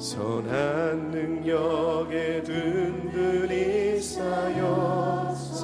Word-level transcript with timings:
선한 0.00 1.10
능력에 1.10 2.42
든든히 2.42 4.00
쌓여서 4.00 5.60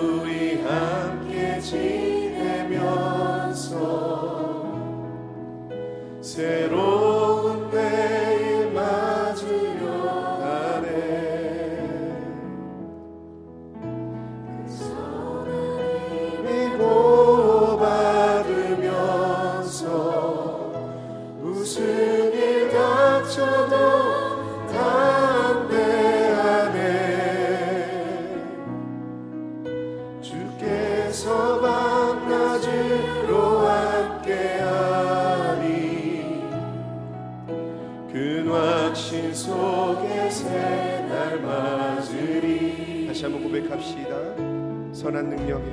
선한 45.04 45.30
능력에 45.30 45.66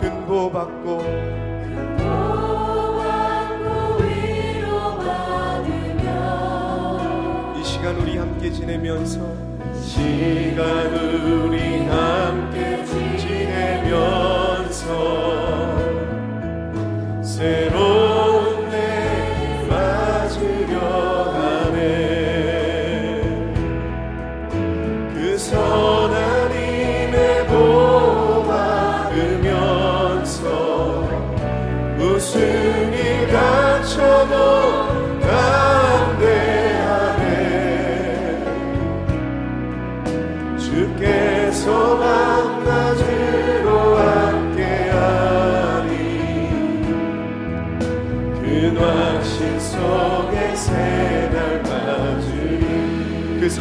큰 0.00 0.26
보받고 0.26 1.02
이 7.60 7.62
시간 7.62 7.96
우리 7.96 8.16
함께 8.16 8.50
지내면서 8.50 9.20
시간 9.82 10.94
우리 10.94 11.71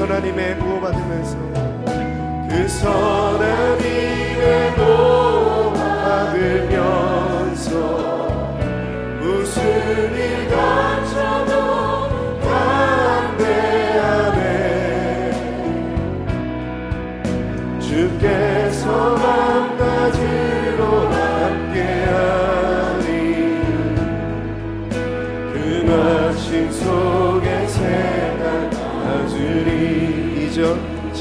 선하님의 0.02 0.58
보호받으면서 0.58 1.38
그 2.50 2.68
선하님 2.68 4.11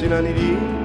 이 0.03 0.80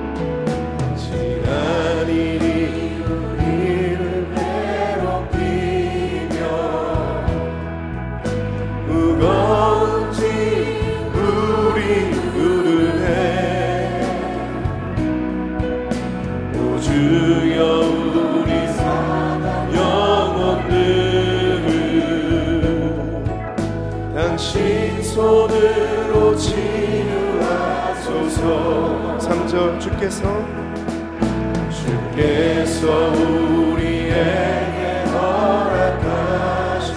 주께서 29.95 30.45
주께서 31.71 33.13
우리에게 33.13 35.03
허락하신 35.11 36.95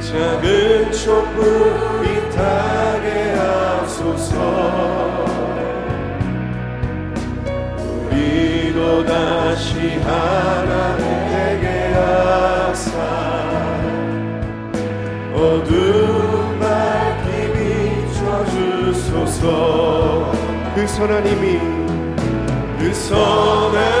작은 0.00 0.92
촛불 0.92 2.02
빛하게 2.02 3.06
하소서 3.32 4.34
우리도 8.10 9.06
다시 9.06 9.70
하나 10.00 10.96
되게 10.98 11.66
하사 11.94 12.90
어두운 15.34 16.60
밝기 16.60 17.28
비춰주소서 18.12 19.81
그 20.82 20.88
선하님이 20.88 21.60
그 22.80 22.92
선하 22.92 23.91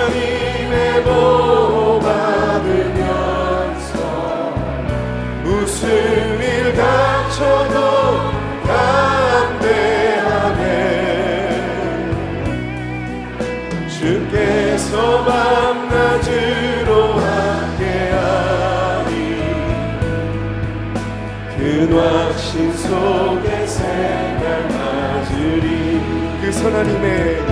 그 26.82 26.88
선하님의 26.88 27.46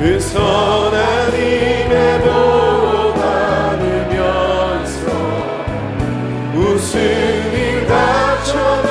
그 0.00 0.18
선하님의 0.18 1.92
보호받으면서 2.22 3.44
일 7.52 7.86
닥쳐도 7.86 8.88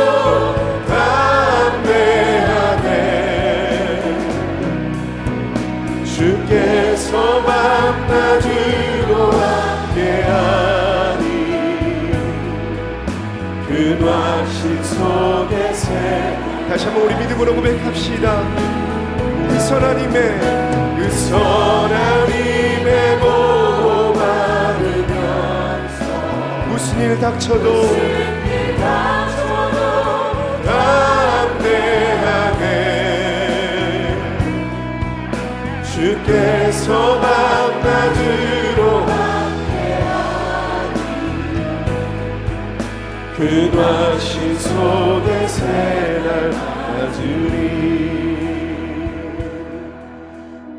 담대하네 0.85 2.03
주께서 6.05 7.41
밤낮으로 7.41 9.11
함께하니 9.31 11.25
그 13.67 13.97
확신 14.05 14.83
속에 14.83 15.73
새 15.73 16.37
다시 16.69 16.85
한번 16.85 17.03
우리 17.05 17.15
믿음으로 17.15 17.55
고백합시다. 17.55 18.43
그 18.55 18.72
선하님의 19.63 20.39
그 20.97 21.09
선하님의 21.09 22.91
보호받으면서 23.19 24.23
무슨 26.67 26.99
일 26.99 27.17
닥쳐도 27.17 27.67
담대하게 30.65 32.61
주께서 35.93 37.21
밤낮으로 37.21 39.05
근화신 43.37 44.59
속에 44.59 45.47
새날 45.47 46.03
맞으리 46.03 46.12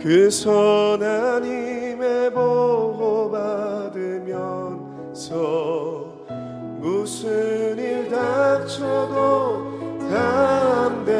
그 0.04 0.30
선한 0.30 1.44
힘에 1.46 2.28
보호 2.28 3.30
받으면서 3.30 5.32
무슨 6.78 7.78
일 7.78 8.10
닥쳐도 8.10 9.96
담대하네. 10.10 11.14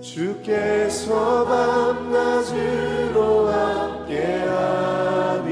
주께서 0.00 1.44
밤낮으로 1.44 3.48
함께하니 3.48 5.44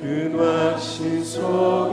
근화신 0.00 1.22
속 1.22 1.85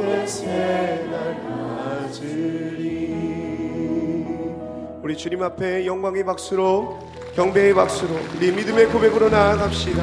우리 5.03 5.17
주님 5.17 5.43
앞에 5.43 5.85
영광의 5.85 6.23
박수로 6.23 6.97
경배의 7.35 7.73
박수로 7.73 8.17
우리 8.37 8.53
믿음의 8.53 8.85
고백으로 8.85 9.27
나아갑시다. 9.27 10.01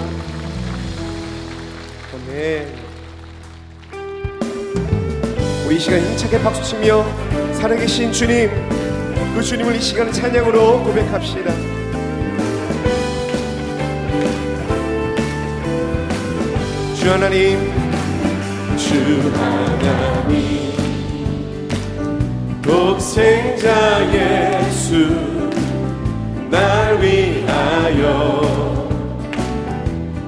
아멘. 2.15 2.69
우리 5.67 5.77
이 5.77 5.79
시간 5.79 6.01
힘차게 6.01 6.43
박수치며 6.43 7.03
살아계신 7.55 8.13
주님 8.13 8.51
그 9.35 9.43
주님을 9.43 9.75
이 9.75 9.81
시간 9.81 10.13
찬양으로 10.13 10.85
고백합시다. 10.85 11.51
주 16.95 17.11
하나님 17.11 17.73
주 18.77 19.33
하나님 19.35 20.70
독생자 22.71 23.69
예수 24.15 25.09
날 26.49 27.03
위하여 27.03 28.41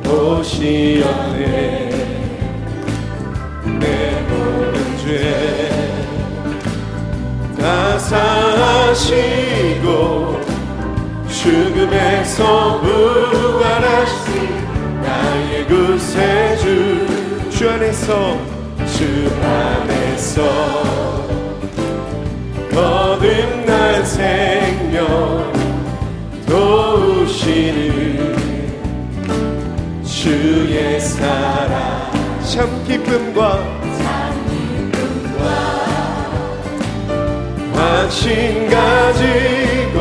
오시었네 0.04 1.44
내 3.78 3.86
모든 4.28 4.76
죄 4.98 5.72
다 7.56 7.96
사하시고 7.96 9.86
죽음에서 11.28 12.80
부활하신 12.80 14.26
나의 15.00 15.64
구세주 15.68 16.66
주 17.50 17.70
안에서 17.70 18.36
주 18.84 19.30
안에서 19.40 21.11
거듭난 22.72 24.04
생명 24.04 25.52
도우시는 26.46 27.92
주의 30.04 31.00
사랑. 31.00 32.10
참 32.44 32.84
기쁨과 32.86 33.82
확신 37.74 38.68
가지고 38.68 39.96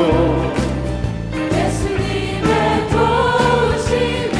예수님의 1.53 2.89
도우심을 2.89 4.35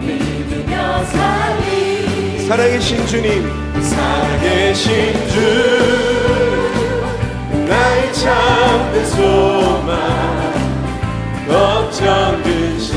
믿으며 0.00 1.04
살리. 1.04 2.46
살아계신 2.46 3.06
주님. 3.06 3.28
살아계신 3.82 5.12
주 5.28 6.23
나의 7.68 8.12
참된 8.12 9.06
소망 9.06 9.94
걱정 11.48 12.42
근심 12.42 12.94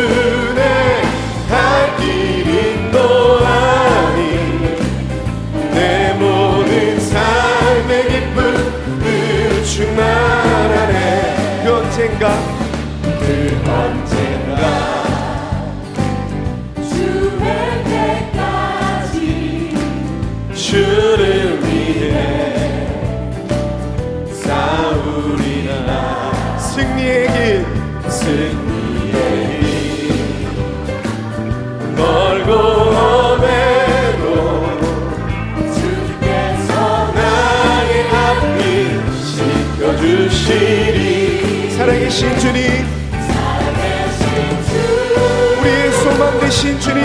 되신 46.69 46.81
주님. 46.81 47.03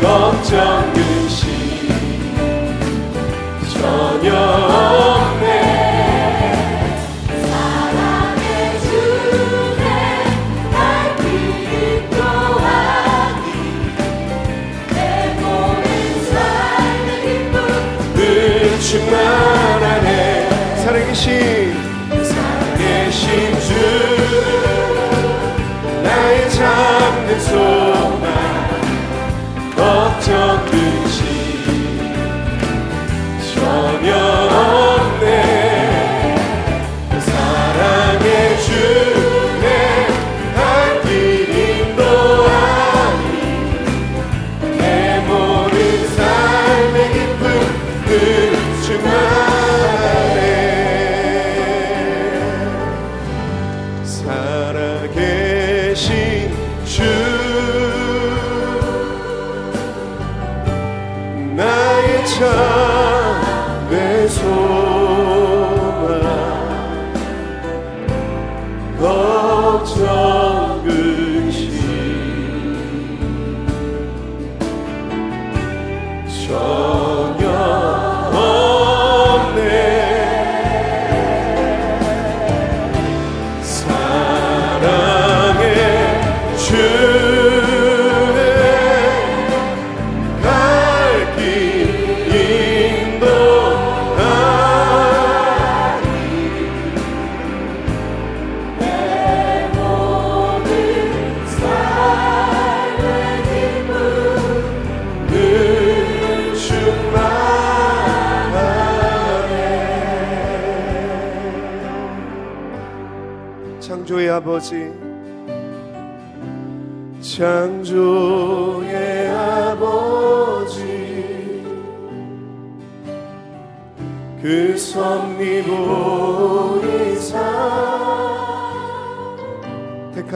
걱정 0.00 0.92
근심 0.94 1.50
전혀 3.72 4.32
없네. 4.34 5.42
사랑해 7.46 8.78
주네 8.80 9.84
날 10.70 11.16
또하니. 12.10 13.46
내 14.94 14.96
모든 15.40 15.86
삶의 16.24 17.08
기쁨 17.22 17.54
늘 18.14 18.80
충만하네. 18.80 20.06
살아계신 20.82 20.82
살아계신 20.84 21.61
나의 26.58 27.40
참 27.40 27.81
참 62.24 62.91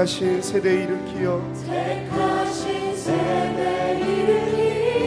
택하신 0.07 0.41
세대 0.41 0.73
일으키어 0.85 1.43
택하신 1.67 2.97
세대 2.97 3.99
일으키어 3.99 5.01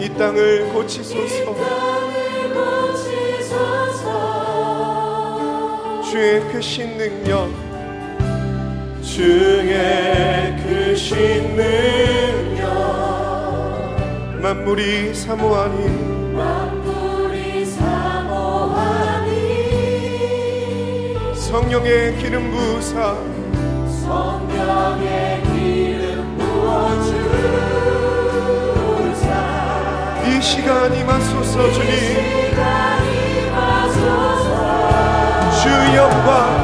이 0.00 0.08
땅을 0.16 0.72
고치소서. 0.72 1.54
땅을 1.54 2.54
고치소서. 2.54 4.10
주의 6.10 6.40
크신 6.50 6.96
능력. 6.96 7.50
주의 9.02 10.56
크신 10.64 11.56
능력. 11.56 12.72
만물이 14.40 15.12
사모하니 15.14 16.01
성령의 21.72 22.18
기름 22.18 22.50
부으사. 22.50 23.16
성령의 24.04 25.42
기름 25.44 26.36
부어주사. 26.36 27.22
이 30.26 30.42
시간 30.42 30.94
임하소서 30.94 31.72
주님. 31.72 31.90
시간이 31.90 33.50
마소서. 33.50 34.50
주 35.62 35.70
영광 35.96 36.61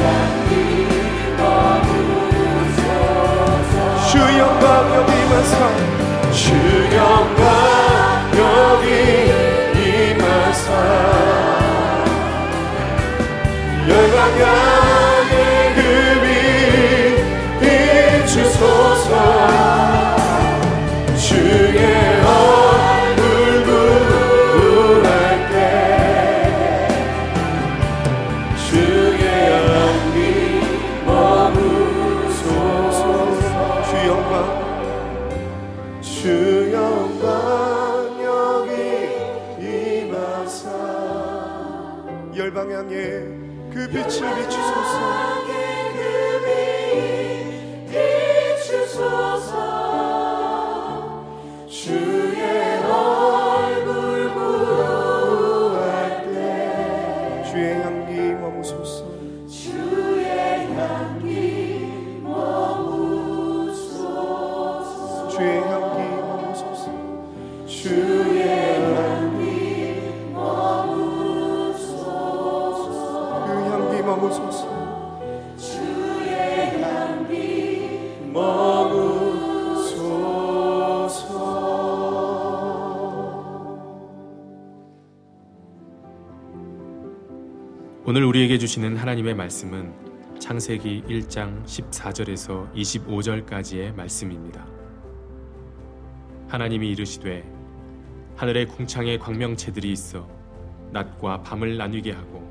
향기 0.00 0.54
머무소서. 1.36 2.86
주 4.08 4.12
영광 4.18 4.64
여기 4.94 5.10
임하사 5.12 5.54
주 6.32 6.69
주시는 88.70 88.98
하나님의 88.98 89.34
말씀은 89.34 89.92
창세기 90.38 91.02
1장 91.08 91.64
14절에서 91.64 92.72
25절까지의 92.72 93.96
말씀입니다. 93.96 94.64
하나님이 96.46 96.90
이르시되 96.90 97.44
하늘의 98.36 98.68
궁창에 98.68 99.18
광명체들이 99.18 99.90
있어 99.90 100.28
낮과 100.92 101.42
밤을 101.42 101.78
나뉘게 101.78 102.12
하고 102.12 102.48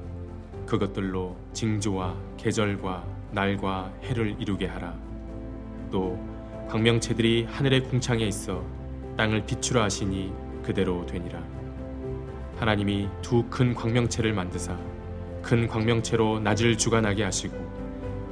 그것들로 0.65 1.38
징조와 1.53 2.17
계절과 2.35 3.07
날과 3.31 3.93
해를 4.03 4.35
이루게 4.39 4.67
하라. 4.67 4.99
또 5.89 6.19
광명체들이 6.67 7.45
하늘의 7.45 7.85
궁창에 7.85 8.25
있어 8.25 8.61
땅을 9.15 9.45
비추라 9.45 9.83
하시니 9.83 10.33
그대로 10.63 11.05
되니라. 11.05 11.41
하나님이 12.57 13.07
두 13.21 13.49
큰 13.49 13.73
광명체를 13.73 14.33
만드사 14.33 14.99
큰 15.41 15.67
광명체로 15.67 16.39
낮을 16.39 16.77
주관하게 16.77 17.24
하시고 17.24 17.58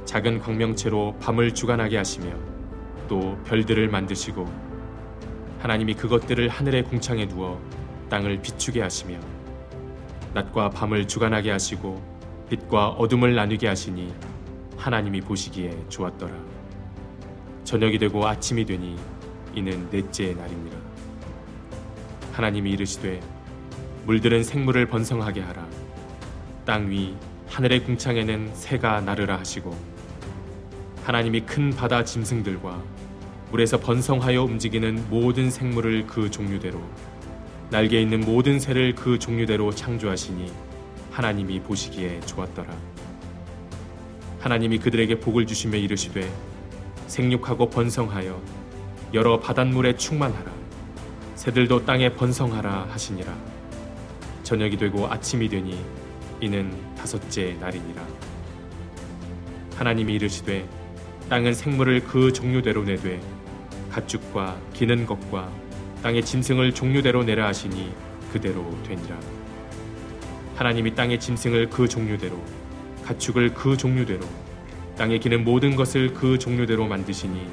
작은 0.04 0.38
광명체로 0.38 1.16
밤을 1.20 1.54
주관하게 1.54 1.96
하시며 1.96 2.32
또 3.08 3.36
별들을 3.44 3.88
만드시고 3.88 4.46
하나님이 5.60 5.94
그것들을 5.94 6.48
하늘의 6.48 6.84
궁창에 6.84 7.26
두어 7.26 7.60
땅을 8.08 8.40
비추게 8.40 8.80
하시며 8.80 9.18
낮과 10.34 10.70
밤을 10.70 11.08
주관하게 11.08 11.50
하시고 11.50 12.00
빛과 12.48 12.90
어둠을 12.90 13.34
나누게 13.34 13.66
하시니 13.66 14.14
하나님이 14.76 15.20
보시기에 15.20 15.76
좋았더라. 15.88 16.32
저녁이 17.64 17.98
되고 17.98 18.26
아침이 18.26 18.64
되니 18.64 18.96
이는 19.54 19.90
넷째 19.90 20.32
날입니다. 20.32 20.78
하나님이 22.32 22.70
이르시되 22.70 23.20
물들은 24.06 24.42
생물을 24.42 24.86
번성하게 24.86 25.42
하라. 25.42 25.67
땅 26.68 26.90
위 26.90 27.14
하늘의 27.46 27.82
궁창에는 27.84 28.50
새가 28.52 29.00
나르라 29.00 29.38
하시고 29.38 29.74
하나님이 31.02 31.40
큰 31.40 31.70
바다 31.70 32.04
짐승들과 32.04 32.82
물에서 33.50 33.80
번성하여 33.80 34.42
움직이는 34.42 35.06
모든 35.08 35.50
생물을 35.50 36.06
그 36.06 36.30
종류대로 36.30 36.78
날개 37.70 38.02
있는 38.02 38.20
모든 38.20 38.60
새를 38.60 38.94
그 38.94 39.18
종류대로 39.18 39.72
창조하시니 39.72 40.52
하나님이 41.10 41.60
보시기에 41.60 42.20
좋았더라. 42.20 42.76
하나님이 44.38 44.78
그들에게 44.78 45.20
복을 45.20 45.46
주시며 45.46 45.78
이르시되 45.78 46.30
생육하고 47.06 47.70
번성하여 47.70 48.42
여러 49.14 49.40
바닷물에 49.40 49.96
충만하라. 49.96 50.52
새들도 51.34 51.86
땅에 51.86 52.10
번성하라 52.10 52.88
하시니라. 52.90 53.34
저녁이 54.42 54.76
되고 54.76 55.10
아침이 55.10 55.48
되니 55.48 55.82
이는 56.40 56.72
다섯째 56.96 57.56
날이니라. 57.60 58.06
하나님이 59.76 60.14
이르시되 60.14 60.68
땅은 61.28 61.54
생물을 61.54 62.04
그 62.04 62.32
종류대로 62.32 62.84
내되 62.84 63.20
가축과 63.90 64.58
기는 64.72 65.06
것과 65.06 65.50
땅의 66.02 66.24
짐승을 66.24 66.74
종류대로 66.74 67.24
내라 67.24 67.48
하시니 67.48 67.92
그대로 68.32 68.64
되니라. 68.84 69.18
하나님이 70.56 70.94
땅의 70.94 71.20
짐승을 71.20 71.70
그 71.70 71.88
종류대로 71.88 72.40
가축을 73.04 73.54
그 73.54 73.76
종류대로 73.76 74.20
땅에 74.96 75.18
기는 75.18 75.44
모든 75.44 75.76
것을 75.76 76.12
그 76.12 76.38
종류대로 76.38 76.86
만드시니 76.86 77.46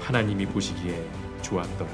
하나님이 0.00 0.46
보시기에 0.46 1.04
좋았더라. 1.42 1.90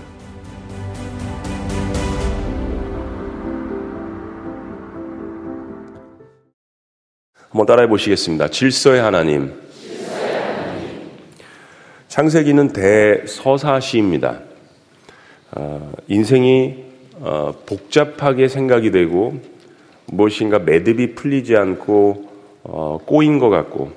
한번 7.57 7.65
따라해 7.65 7.89
보시겠습니다. 7.89 8.49
질서의 8.49 9.01
하나님. 9.01 9.51
창세기는 12.09 12.75
대서사시입니다. 12.75 14.41
어, 15.53 15.91
인생이 16.07 16.85
어, 17.21 17.55
복잡하게 17.65 18.49
생각이 18.49 18.91
되고 18.91 19.41
무엇인가 20.05 20.59
매듭이 20.59 21.15
풀리지 21.15 21.57
않고 21.57 22.29
어, 22.65 22.99
꼬인 23.07 23.39
것 23.39 23.49
같고 23.49 23.91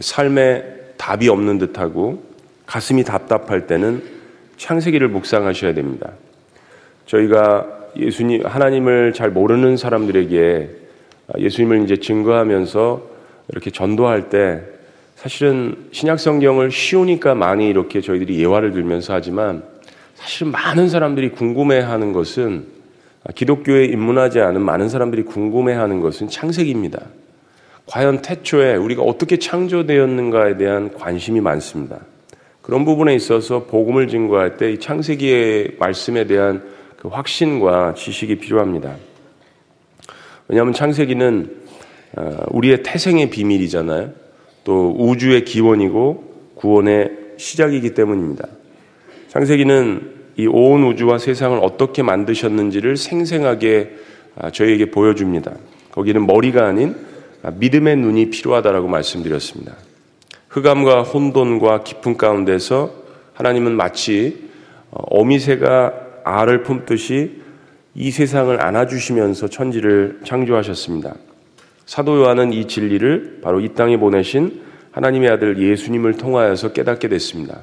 삶에 0.00 0.64
답이 0.96 1.28
없는 1.28 1.58
듯하고 1.58 2.20
가슴이 2.66 3.04
답답할 3.04 3.68
때는 3.68 4.02
창세기를 4.56 5.06
묵상하셔야 5.06 5.72
됩니다. 5.72 6.14
저희가 7.06 7.92
예수님 7.96 8.44
하나님을 8.44 9.12
잘 9.12 9.30
모르는 9.30 9.76
사람들에게 9.76 10.85
예수님을 11.38 11.84
이제 11.84 11.96
증거하면서 11.96 13.02
이렇게 13.48 13.70
전도할 13.70 14.28
때 14.28 14.62
사실은 15.16 15.88
신약 15.92 16.20
성경을 16.20 16.70
쉬우니까 16.70 17.34
많이 17.34 17.68
이렇게 17.68 18.00
저희들이 18.00 18.38
예화를 18.40 18.72
들면서 18.72 19.14
하지만 19.14 19.62
사실 20.14 20.46
많은 20.46 20.88
사람들이 20.88 21.30
궁금해하는 21.30 22.12
것은 22.12 22.66
기독교에 23.34 23.86
입문하지 23.86 24.40
않은 24.40 24.60
많은 24.62 24.88
사람들이 24.88 25.24
궁금해하는 25.24 26.00
것은 26.00 26.28
창세기입니다. 26.28 27.00
과연 27.86 28.22
태초에 28.22 28.76
우리가 28.76 29.02
어떻게 29.02 29.38
창조되었는가에 29.38 30.56
대한 30.56 30.92
관심이 30.92 31.40
많습니다. 31.40 32.00
그런 32.62 32.84
부분에 32.84 33.14
있어서 33.14 33.64
복음을 33.64 34.08
증거할 34.08 34.56
때 34.56 34.72
이 34.72 34.78
창세기의 34.78 35.76
말씀에 35.78 36.26
대한 36.26 36.62
그 36.98 37.08
확신과 37.08 37.94
지식이 37.94 38.36
필요합니다. 38.38 38.96
왜냐하면 40.48 40.72
창세기는 40.72 41.50
어, 42.16 42.36
우리의 42.50 42.82
태생의 42.82 43.30
비밀이잖아요. 43.30 44.10
또 44.64 44.94
우주의 44.98 45.44
기원이고 45.44 46.52
구원의 46.54 47.10
시작이기 47.36 47.94
때문입니다. 47.94 48.46
창세기는 49.28 50.14
이 50.38 50.46
온 50.46 50.84
우주와 50.84 51.18
세상을 51.18 51.58
어떻게 51.62 52.02
만드셨는지를 52.02 52.96
생생하게 52.96 53.96
아, 54.36 54.50
저희에게 54.50 54.90
보여줍니다. 54.90 55.52
거기는 55.92 56.26
머리가 56.26 56.66
아닌 56.66 56.94
아, 57.42 57.50
믿음의 57.50 57.96
눈이 57.96 58.30
필요하다라고 58.30 58.86
말씀드렸습니다. 58.88 59.74
흑암과 60.50 61.02
혼돈과 61.02 61.84
깊은 61.84 62.16
가운데서 62.18 62.92
하나님은 63.34 63.72
마치 63.72 64.48
어, 64.90 65.02
어미새가 65.08 65.94
알을 66.24 66.62
품듯이 66.64 67.42
이 67.98 68.10
세상을 68.10 68.62
안아주시면서 68.62 69.48
천지를 69.48 70.20
창조하셨습니다. 70.22 71.14
사도 71.86 72.18
요한은 72.18 72.52
이 72.52 72.68
진리를 72.68 73.40
바로 73.42 73.60
이 73.60 73.70
땅에 73.70 73.96
보내신 73.96 74.60
하나님의 74.90 75.30
아들 75.30 75.58
예수님을 75.58 76.18
통하여서 76.18 76.74
깨닫게 76.74 77.08
됐습니다. 77.08 77.60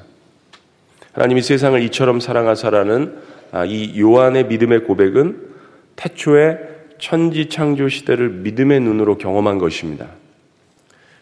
하나님이 1.12 1.40
세상을 1.40 1.80
이처럼 1.84 2.18
사랑하사라는 2.18 3.14
아, 3.52 3.64
이 3.64 4.00
요한의 4.00 4.46
믿음의 4.46 4.84
고백은 4.84 5.54
태초에 5.94 6.58
천지 6.98 7.48
창조 7.48 7.88
시대를 7.88 8.30
믿음의 8.30 8.80
눈으로 8.80 9.18
경험한 9.18 9.58
것입니다. 9.58 10.08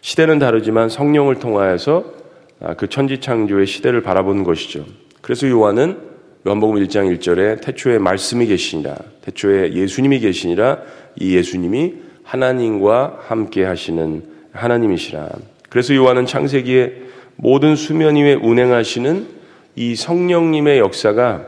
시대는 0.01 0.39
다르지만 0.39 0.89
성령을 0.89 1.35
통하여서 1.35 2.13
아, 2.61 2.73
그 2.73 2.89
천지 2.89 3.19
창조의 3.19 3.67
시대를 3.67 4.01
바라보는 4.01 4.43
것이죠. 4.43 4.85
그래서 5.21 5.47
요한은 5.47 6.12
요한복음 6.45 6.75
1장 6.83 7.17
1절에 7.17 7.61
태초에 7.61 7.99
말씀이 7.99 8.45
계시니라 8.47 8.95
태초에 9.21 9.73
예수님이 9.73 10.19
계시니라 10.19 10.79
이 11.15 11.37
예수님이 11.37 11.93
하나님과 12.23 13.19
함께 13.27 13.63
하시는 13.63 14.23
하나님이시라. 14.51 15.29
그래서 15.69 15.95
요한은 15.95 16.25
창세기에 16.25 17.01
모든 17.37 17.75
수면 17.75 18.15
위에 18.15 18.33
운행하시는 18.35 19.27
이 19.75 19.95
성령님의 19.95 20.79
역사가 20.79 21.45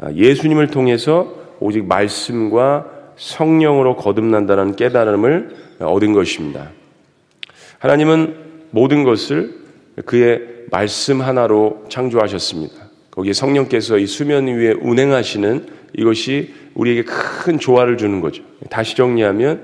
아, 0.00 0.12
예수님을 0.12 0.68
통해서 0.68 1.34
오직 1.60 1.84
말씀과 1.86 2.86
성령으로 3.16 3.96
거듭난다는 3.96 4.76
깨달음을 4.76 5.56
얻은 5.80 6.12
것입니다. 6.12 6.70
하나님은 7.80 8.36
모든 8.70 9.02
것을 9.02 9.56
그의 10.04 10.42
말씀 10.70 11.20
하나로 11.20 11.86
창조하셨습니다. 11.88 12.87
거기에 13.18 13.32
성령께서 13.32 13.98
이 13.98 14.06
수면 14.06 14.46
위에 14.46 14.74
운행하시는 14.80 15.66
이것이 15.96 16.54
우리에게 16.74 17.02
큰 17.02 17.58
조화를 17.58 17.96
주는 17.96 18.20
거죠. 18.20 18.44
다시 18.70 18.94
정리하면 18.94 19.60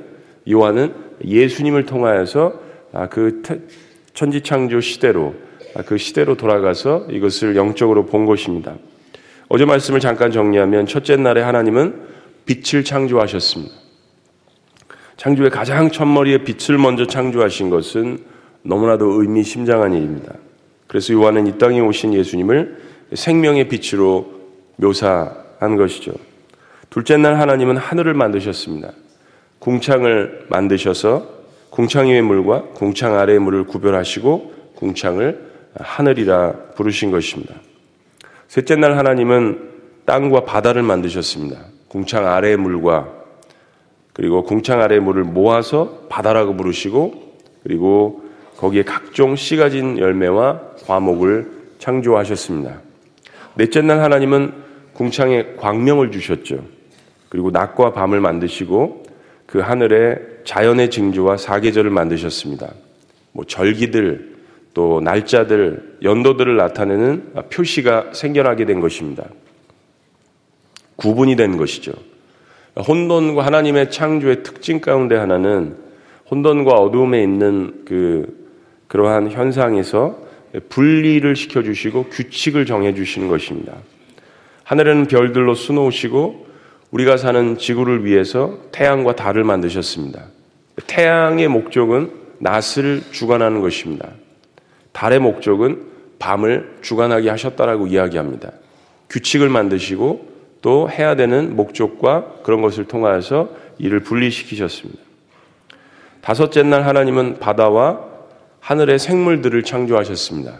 요한은 0.50 0.92
예수님을 1.24 1.86
통하여서 1.86 2.60
아, 2.92 3.08
그 3.08 3.42
천지창조 4.12 4.80
시대로 4.80 5.36
아, 5.76 5.82
그 5.82 5.98
시대로 5.98 6.36
돌아가서 6.36 7.06
이것을 7.10 7.54
영적으로 7.54 8.06
본 8.06 8.26
것입니다. 8.26 8.74
어제 9.46 9.64
말씀을 9.64 10.00
잠깐 10.00 10.32
정리하면 10.32 10.86
첫째 10.86 11.14
날에 11.14 11.40
하나님은 11.40 11.94
빛을 12.46 12.82
창조하셨습니다. 12.82 13.72
창조의 15.16 15.50
가장 15.50 15.92
첫머리에 15.92 16.38
빛을 16.38 16.76
먼저 16.78 17.06
창조하신 17.06 17.70
것은 17.70 18.18
너무나도 18.62 19.22
의미심장한 19.22 19.92
일입니다. 19.92 20.34
그래서 20.88 21.12
요한은 21.14 21.46
이 21.46 21.56
땅에 21.56 21.78
오신 21.78 22.14
예수님을 22.14 22.93
생명의 23.14 23.68
빛으로 23.68 24.30
묘사한 24.76 25.76
것이죠. 25.76 26.12
둘째 26.90 27.16
날 27.16 27.38
하나님은 27.40 27.76
하늘을 27.76 28.14
만드셨습니다. 28.14 28.92
궁창을 29.58 30.46
만드셔서 30.48 31.26
궁창 31.70 32.06
위의 32.06 32.22
물과 32.22 32.70
궁창 32.74 33.18
아래의 33.18 33.38
물을 33.40 33.64
구별하시고 33.64 34.52
궁창을 34.76 35.52
하늘이라 35.74 36.52
부르신 36.76 37.10
것입니다. 37.10 37.54
셋째 38.48 38.76
날 38.76 38.96
하나님은 38.96 39.70
땅과 40.04 40.44
바다를 40.44 40.82
만드셨습니다. 40.82 41.64
궁창 41.88 42.26
아래의 42.26 42.56
물과 42.58 43.08
그리고 44.12 44.44
궁창 44.44 44.80
아래의 44.80 45.00
물을 45.00 45.24
모아서 45.24 46.06
바다라고 46.08 46.54
부르시고 46.56 47.34
그리고 47.64 48.22
거기에 48.56 48.84
각종 48.84 49.34
씨 49.34 49.56
가 49.56 49.68
진 49.68 49.98
열매와 49.98 50.60
과목을 50.86 51.50
창조하셨습니다. 51.78 52.83
넷째 53.56 53.82
날 53.82 54.00
하나님은 54.00 54.52
궁창에 54.94 55.54
광명을 55.56 56.10
주셨죠. 56.10 56.64
그리고 57.28 57.50
낮과 57.50 57.92
밤을 57.92 58.20
만드시고 58.20 59.04
그 59.46 59.60
하늘에 59.60 60.18
자연의 60.44 60.90
징조와 60.90 61.36
사계절을 61.36 61.90
만드셨습니다. 61.90 62.72
뭐 63.32 63.44
절기들, 63.44 64.34
또 64.72 65.00
날짜들, 65.00 65.98
연도들을 66.02 66.56
나타내는 66.56 67.32
표시가 67.50 68.10
생겨나게 68.12 68.64
된 68.64 68.80
것입니다. 68.80 69.24
구분이 70.96 71.36
된 71.36 71.56
것이죠. 71.56 71.92
혼돈과 72.76 73.44
하나님의 73.46 73.90
창조의 73.90 74.42
특징 74.42 74.80
가운데 74.80 75.16
하나는 75.16 75.76
혼돈과 76.30 76.72
어두움에 76.72 77.22
있는 77.22 77.84
그 77.84 78.44
그러한 78.88 79.30
현상에서 79.30 80.23
분리를 80.68 81.34
시켜주시고 81.34 82.04
규칙을 82.10 82.66
정해주시는 82.66 83.28
것입니다. 83.28 83.74
하늘에는 84.64 85.06
별들로 85.06 85.54
수놓으시고 85.54 86.46
우리가 86.90 87.16
사는 87.16 87.58
지구를 87.58 88.04
위해서 88.04 88.58
태양과 88.72 89.16
달을 89.16 89.44
만드셨습니다. 89.44 90.26
태양의 90.86 91.48
목적은 91.48 92.10
낮을 92.38 93.02
주관하는 93.10 93.60
것입니다. 93.60 94.10
달의 94.92 95.18
목적은 95.18 95.94
밤을 96.18 96.78
주관하게 96.82 97.30
하셨다라고 97.30 97.88
이야기합니다. 97.88 98.52
규칙을 99.10 99.48
만드시고 99.48 100.34
또 100.62 100.88
해야 100.88 101.16
되는 101.16 101.56
목적과 101.56 102.26
그런 102.42 102.62
것을 102.62 102.86
통하여서 102.86 103.50
이를 103.78 104.00
분리시키셨습니다. 104.00 105.00
다섯째 106.20 106.62
날 106.62 106.86
하나님은 106.86 107.38
바다와 107.38 108.13
하늘의 108.64 108.98
생물들을 108.98 109.62
창조하셨습니다. 109.62 110.54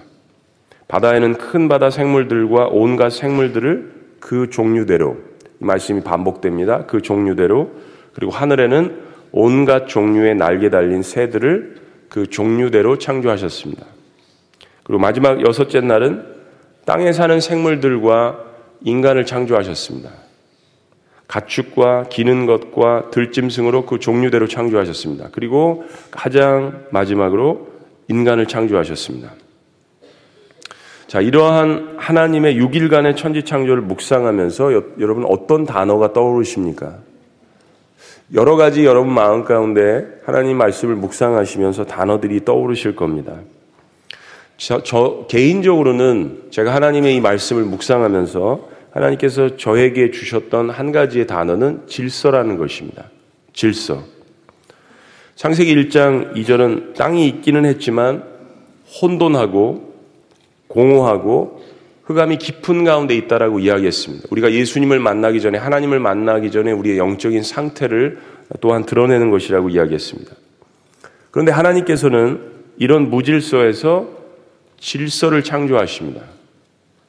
바다에는 0.88 1.38
큰 1.38 1.68
바다 1.68 1.88
생물들과 1.88 2.68
온갖 2.70 3.08
생물들을 3.08 3.92
그 4.20 4.50
종류대로 4.50 5.16
말씀이 5.58 6.02
반복됩니다. 6.02 6.84
그 6.84 7.00
종류대로 7.00 7.70
그리고 8.12 8.30
하늘에는 8.30 9.00
온갖 9.32 9.88
종류의 9.88 10.34
날개 10.34 10.68
달린 10.68 11.02
새들을 11.02 11.76
그 12.10 12.26
종류대로 12.28 12.98
창조하셨습니다. 12.98 13.86
그리고 14.82 15.00
마지막 15.00 15.40
여섯째 15.40 15.80
날은 15.80 16.26
땅에 16.84 17.10
사는 17.10 17.40
생물들과 17.40 18.38
인간을 18.82 19.24
창조하셨습니다. 19.24 20.10
가축과 21.26 22.10
기는 22.10 22.44
것과 22.44 23.10
들짐승으로 23.10 23.86
그 23.86 23.98
종류대로 23.98 24.46
창조하셨습니다. 24.46 25.30
그리고 25.32 25.84
가장 26.10 26.84
마지막으로 26.90 27.73
인간을 28.08 28.46
창조하셨습니다. 28.46 29.32
자, 31.06 31.20
이러한 31.20 31.94
하나님의 31.96 32.56
6일간의 32.56 33.16
천지 33.16 33.44
창조를 33.44 33.82
묵상하면서 33.82 34.72
여, 34.74 34.82
여러분 34.98 35.24
어떤 35.28 35.64
단어가 35.64 36.12
떠오르십니까? 36.12 36.98
여러 38.32 38.56
가지 38.56 38.84
여러분 38.84 39.12
마음 39.12 39.44
가운데 39.44 40.06
하나님 40.24 40.56
말씀을 40.56 40.96
묵상하시면서 40.96 41.84
단어들이 41.84 42.44
떠오르실 42.44 42.96
겁니다. 42.96 43.38
저, 44.56 44.82
저 44.82 45.26
개인적으로는 45.28 46.44
제가 46.50 46.74
하나님의 46.74 47.16
이 47.16 47.20
말씀을 47.20 47.64
묵상하면서 47.64 48.68
하나님께서 48.92 49.56
저에게 49.56 50.10
주셨던 50.10 50.70
한 50.70 50.92
가지의 50.92 51.26
단어는 51.26 51.82
질서라는 51.86 52.56
것입니다. 52.58 53.04
질서. 53.52 54.02
창세기 55.36 55.74
1장 55.74 56.34
2절은 56.36 56.94
땅이 56.94 57.26
있기는 57.28 57.64
했지만 57.64 58.22
혼돈하고 59.00 59.94
공허하고 60.68 61.62
흑암이 62.04 62.38
깊은 62.38 62.84
가운데 62.84 63.16
있다라고 63.16 63.58
이야기했습니다. 63.58 64.28
우리가 64.30 64.52
예수님을 64.52 65.00
만나기 65.00 65.40
전에 65.40 65.58
하나님을 65.58 65.98
만나기 65.98 66.50
전에 66.50 66.70
우리의 66.70 66.98
영적인 66.98 67.42
상태를 67.42 68.20
또한 68.60 68.84
드러내는 68.84 69.30
것이라고 69.30 69.70
이야기했습니다. 69.70 70.32
그런데 71.30 71.50
하나님께서는 71.50 72.52
이런 72.76 73.10
무질서에서 73.10 74.08
질서를 74.78 75.42
창조하십니다. 75.42 76.22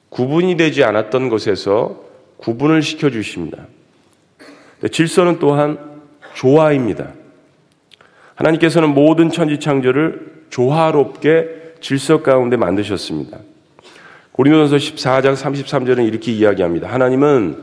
구분이 0.09 0.55
되지 0.57 0.83
않았던 0.83 1.29
것에서 1.29 2.03
구분을 2.38 2.81
시켜 2.81 3.09
주십니다. 3.09 3.67
질서는 4.91 5.39
또한 5.39 5.77
조화입니다. 6.35 7.11
하나님께서는 8.36 8.93
모든 8.93 9.30
천지 9.32 9.60
창조를 9.60 10.43
조화롭게 10.50 11.74
질서 11.82 12.21
가운데 12.21 12.58
만드셨습니다. 12.58 13.39
고린도전서 14.34 14.76
14장 14.76 15.36
33절은 15.36 16.06
이렇게 16.06 16.32
이야기합니다. 16.32 16.91
하나님은 16.91 17.58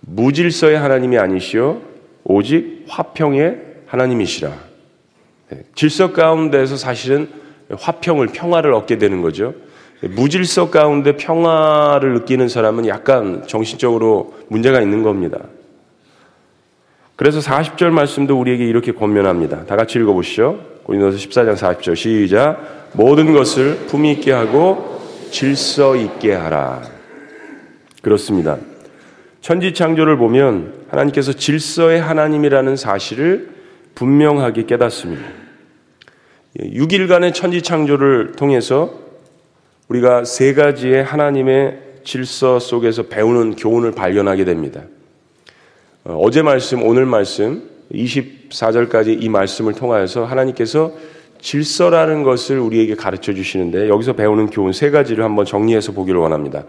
무질서의 0.00 0.78
하나님이 0.78 1.18
아니시오 1.18 1.80
오직 2.24 2.84
화평의 2.88 3.62
하나님이시라. 3.86 4.52
네, 5.50 5.62
질서 5.74 6.12
가운데서 6.12 6.76
사실은 6.76 7.28
화평을 7.70 8.28
평화를 8.28 8.72
얻게 8.72 8.98
되는 8.98 9.22
거죠. 9.22 9.54
무질서 10.02 10.70
가운데 10.70 11.16
평화를 11.16 12.14
느끼는 12.14 12.48
사람은 12.48 12.86
약간 12.86 13.44
정신적으로 13.46 14.34
문제가 14.48 14.80
있는 14.80 15.02
겁니다. 15.02 15.38
그래서 17.16 17.40
40절 17.40 17.88
말씀도 17.90 18.38
우리에게 18.38 18.64
이렇게 18.66 18.92
권면합니다. 18.92 19.64
다 19.64 19.74
같이 19.74 19.98
읽어보시죠. 19.98 20.60
고린도서 20.84 21.16
14장 21.16 21.56
40절 21.56 21.96
시작. 21.96 22.90
모든 22.92 23.32
것을 23.32 23.86
품위 23.86 24.12
있게 24.12 24.32
하고 24.32 25.00
질서 25.30 25.96
있게 25.96 26.34
하라. 26.34 26.82
그렇습니다. 28.02 28.58
천지 29.40 29.72
창조를 29.72 30.16
보면 30.18 30.74
하나님께서 30.90 31.32
질서의 31.32 32.00
하나님이라는 32.00 32.76
사실을 32.76 33.50
분명하게 33.94 34.66
깨닫습니다. 34.66 35.22
6일간의 36.58 37.34
천지 37.34 37.62
창조를 37.62 38.32
통해서 38.32 38.92
우리가 39.88 40.24
세 40.24 40.54
가지의 40.54 41.02
하나님의 41.02 41.80
질서 42.04 42.58
속에서 42.58 43.04
배우는 43.04 43.56
교훈을 43.56 43.92
발견하게 43.92 44.44
됩니다. 44.44 44.82
어, 46.08 46.16
어제 46.22 46.40
말씀, 46.40 46.84
오늘 46.84 47.04
말씀, 47.04 47.68
24절까지 47.92 49.20
이 49.20 49.28
말씀을 49.28 49.72
통하여서 49.72 50.24
하나님께서 50.24 50.92
질서라는 51.40 52.22
것을 52.22 52.60
우리에게 52.60 52.94
가르쳐 52.94 53.34
주시는데 53.34 53.88
여기서 53.88 54.12
배우는 54.12 54.46
교훈 54.46 54.72
세 54.72 54.90
가지를 54.90 55.24
한번 55.24 55.44
정리해서 55.44 55.90
보기를 55.90 56.20
원합니다. 56.20 56.64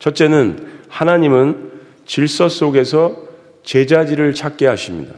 첫째는 0.00 0.66
하나님은 0.88 1.70
질서 2.04 2.48
속에서 2.48 3.16
제자리를 3.62 4.34
찾게 4.34 4.66
하십니다. 4.66 5.14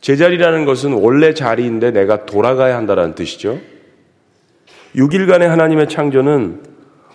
제자리라는 0.00 0.64
것은 0.64 0.92
원래 0.92 1.34
자리인데 1.34 1.92
내가 1.92 2.26
돌아가야 2.26 2.76
한다는 2.76 3.14
뜻이죠. 3.14 3.60
6일간의 4.96 5.42
하나님의 5.42 5.88
창조는 5.88 6.62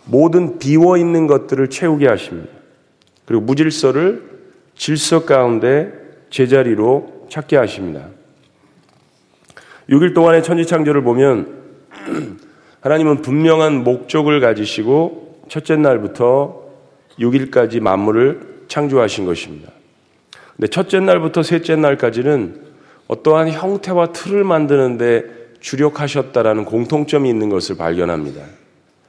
모든 0.05 0.59
비워 0.59 0.97
있는 0.97 1.27
것들을 1.27 1.69
채우게 1.69 2.07
하십니다. 2.07 2.51
그리고 3.25 3.43
무질서를 3.43 4.34
질서 4.75 5.25
가운데 5.25 5.91
제자리로 6.29 7.27
찾게 7.29 7.57
하십니다. 7.57 8.07
6일 9.89 10.13
동안의 10.13 10.43
천지창조를 10.43 11.03
보면 11.03 11.63
하나님은 12.81 13.21
분명한 13.21 13.83
목적을 13.83 14.39
가지시고 14.39 15.43
첫째 15.47 15.75
날부터 15.75 16.63
6일까지 17.19 17.79
만물을 17.79 18.65
창조하신 18.67 19.25
것입니다. 19.25 19.71
근데 20.55 20.67
첫째 20.67 20.99
날부터 20.99 21.43
셋째 21.43 21.75
날까지는 21.75 22.61
어떠한 23.07 23.51
형태와 23.51 24.11
틀을 24.11 24.43
만드는데 24.43 25.23
주력하셨다라는 25.59 26.65
공통점이 26.65 27.29
있는 27.29 27.49
것을 27.49 27.75
발견합니다. 27.77 28.41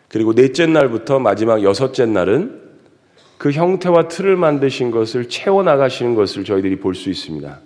그리고 0.08 0.34
넷째 0.34 0.66
날부터 0.66 1.18
마지막 1.18 1.62
여섯째 1.62 2.06
날은 2.06 2.65
그 3.38 3.52
형태와 3.52 4.08
틀을 4.08 4.36
만드신 4.36 4.90
것을 4.90 5.28
채워나가시는 5.28 6.14
것을 6.14 6.44
저희들이 6.44 6.76
볼 6.76 6.94
수 6.94 7.10
있습니다. 7.10 7.60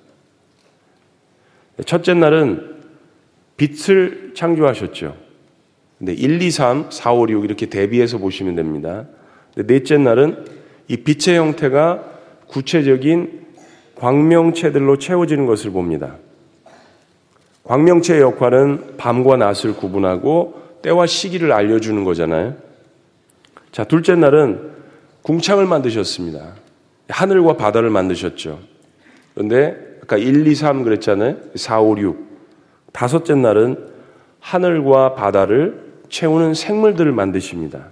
첫째 1.86 2.14
날은 2.14 2.76
빛을 3.56 4.32
창조하셨죠. 4.34 5.16
근데 5.98 6.12
1, 6.12 6.40
2, 6.42 6.50
3, 6.50 6.90
4, 6.90 7.12
5, 7.12 7.28
6 7.28 7.44
이렇게 7.44 7.66
대비해서 7.66 8.18
보시면 8.18 8.54
됩니다. 8.54 9.06
넷째 9.54 9.98
날은 9.98 10.44
이 10.88 10.96
빛의 10.96 11.38
형태가 11.38 12.04
구체적인 12.48 13.46
광명체들로 13.96 14.98
채워지는 14.98 15.46
것을 15.46 15.70
봅니다. 15.70 16.16
광명체의 17.64 18.22
역할은 18.22 18.96
밤과 18.96 19.36
낮을 19.36 19.76
구분하고 19.76 20.78
때와 20.82 21.06
시기를 21.06 21.52
알려주는 21.52 22.02
거잖아요. 22.04 22.56
자, 23.70 23.84
둘째 23.84 24.16
날은 24.16 24.70
궁창을 25.22 25.66
만드셨습니다. 25.66 26.54
하늘과 27.08 27.56
바다를 27.56 27.90
만드셨죠. 27.90 28.60
그런데 29.34 29.76
아까 30.02 30.16
1, 30.16 30.46
2, 30.46 30.54
3 30.54 30.82
그랬잖아요. 30.82 31.36
4, 31.54 31.80
5, 31.80 31.98
6. 31.98 32.30
다섯째 32.92 33.34
날은 33.34 33.90
하늘과 34.40 35.14
바다를 35.14 35.90
채우는 36.08 36.54
생물들을 36.54 37.12
만드십니다. 37.12 37.88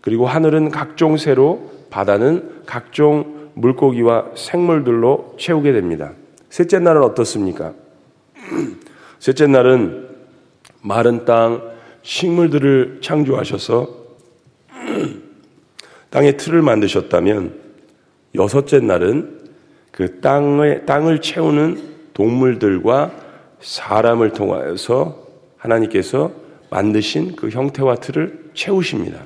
그리고 0.00 0.26
하늘은 0.26 0.70
각종 0.70 1.16
새로, 1.16 1.70
바다는 1.90 2.62
각종 2.66 3.50
물고기와 3.54 4.32
생물들로 4.34 5.34
채우게 5.38 5.72
됩니다. 5.72 6.12
셋째 6.50 6.78
날은 6.78 7.02
어떻습니까? 7.02 7.74
셋째 9.18 9.46
날은 9.46 10.08
마른 10.82 11.24
땅, 11.24 11.62
식물들을 12.02 13.00
창조하셔서 13.02 13.88
땅의 16.16 16.38
틀을 16.38 16.62
만드셨다면 16.62 17.52
여섯째 18.36 18.80
날은 18.80 19.38
그 19.90 20.20
땅에, 20.20 20.80
땅을 20.86 21.20
채우는 21.20 21.82
동물들과 22.14 23.12
사람을 23.60 24.32
통하여서 24.32 25.26
하나님께서 25.58 26.32
만드신 26.70 27.36
그 27.36 27.50
형태와 27.50 27.96
틀을 27.96 28.50
채우십니다. 28.54 29.24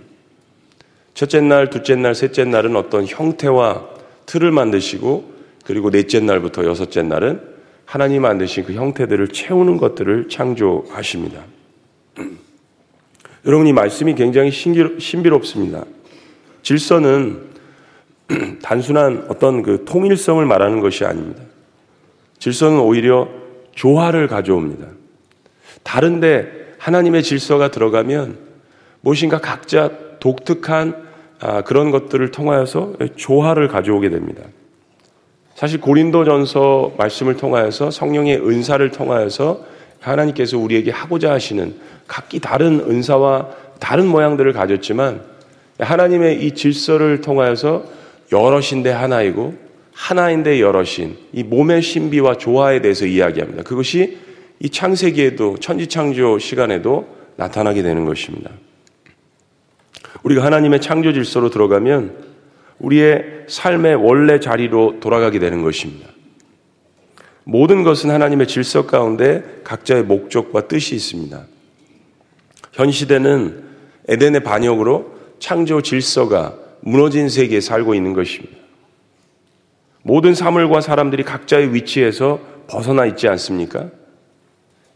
첫째 1.15 1.41
날, 1.41 1.71
둘째 1.71 1.95
날, 1.95 2.17
셋째 2.17 2.45
날은 2.45 2.75
어떤 2.75 3.07
형태와 3.07 3.89
틀을 4.27 4.51
만드시고 4.51 5.33
그리고 5.65 5.93
넷째 5.93 6.19
날부터 6.19 6.65
여섯째 6.65 7.05
날은 7.05 7.41
하나님 7.85 8.23
만드신 8.23 8.65
그 8.65 8.73
형태들을 8.73 9.29
채우는 9.29 9.77
것들을 9.77 10.29
창조하십니다. 10.29 11.45
여러분 13.47 13.69
이 13.69 13.73
말씀이 13.73 14.17
굉장히 14.17 14.51
신비롭습니다. 14.51 15.85
질서는 16.63 17.51
단순한 18.63 19.27
어떤 19.29 19.63
그 19.63 19.85
통일성을 19.85 20.45
말하는 20.45 20.81
것이 20.81 21.05
아닙니다. 21.05 21.43
질서는 22.39 22.79
오히려 22.81 23.29
조화를 23.75 24.29
가져옵니다. 24.29 24.87
다른데 25.83 26.75
하나님의 26.79 27.23
질서가 27.23 27.71
들어가면 27.71 28.39
무엇인가 29.01 29.41
각자 29.41 29.91
독특한 30.19 31.09
아, 31.41 31.63
그런 31.63 31.91
것들을 31.91 32.31
통하여서 32.31 32.95
조화를 33.17 33.69
가져오게 33.69 34.11
됩니다. 34.11 34.43
사실 35.55 35.81
고린도전서 35.81 36.95
말씀을 36.99 37.37
통하여서 37.37 37.91
성령의 37.91 38.47
은사를 38.47 38.91
통하여서 38.91 39.65
하나님께서 40.01 40.59
우리에게 40.59 40.91
하고자 40.91 41.33
하시는 41.33 41.75
각기 42.07 42.41
다른 42.41 42.81
은사와 42.81 43.49
다른 43.79 44.07
모양들을 44.07 44.53
가졌지만 44.53 45.23
하나님의 45.81 46.45
이 46.45 46.53
질서를 46.53 47.21
통하여서 47.21 47.85
여럿인데 48.33 48.91
하나이고 48.91 49.55
하나인데 49.93 50.61
여럿인 50.61 51.17
이 51.33 51.43
몸의 51.43 51.83
신비와 51.83 52.37
조화에 52.37 52.81
대해서 52.81 53.07
이야기합니다. 53.07 53.63
그것이 53.63 54.19
이 54.61 54.69
창세기에도 54.71 55.57
천지창조 55.59 56.39
시간에도 56.39 57.09
나타나게 57.37 57.83
되는 57.83 58.05
것입니다. 58.05 58.51
우리가 60.23 60.45
하나님의 60.45 60.81
창조 60.81 61.13
질서로 61.13 61.51
들어가면 61.51 62.31
우리의 62.79 63.45
삶의 63.49 63.97
원래 63.97 64.41
자리로 64.41 65.01
돌아가게 65.01 65.39
되는 65.39 65.63
것입니다. 65.63 66.09
모든 67.45 67.83
것은 67.83 68.11
하나님의 68.11 68.47
질서 68.47 68.87
가운데 68.87 69.43
각자의 69.65 70.05
목적과 70.05 70.69
뜻이 70.69 70.95
있습니다. 70.95 71.47
현 72.73 72.91
시대는 72.91 73.65
에덴의 74.09 74.43
반역으로 74.43 75.20
창조 75.41 75.81
질서가 75.83 76.55
무너진 76.81 77.29
세계에 77.29 77.61
살고 77.61 77.95
있는 77.95 78.13
것입니다. 78.13 78.57
모든 80.03 80.35
사물과 80.35 80.81
사람들이 80.81 81.25
각자의 81.25 81.75
위치에서 81.75 82.39
벗어나 82.69 83.05
있지 83.07 83.27
않습니까? 83.27 83.91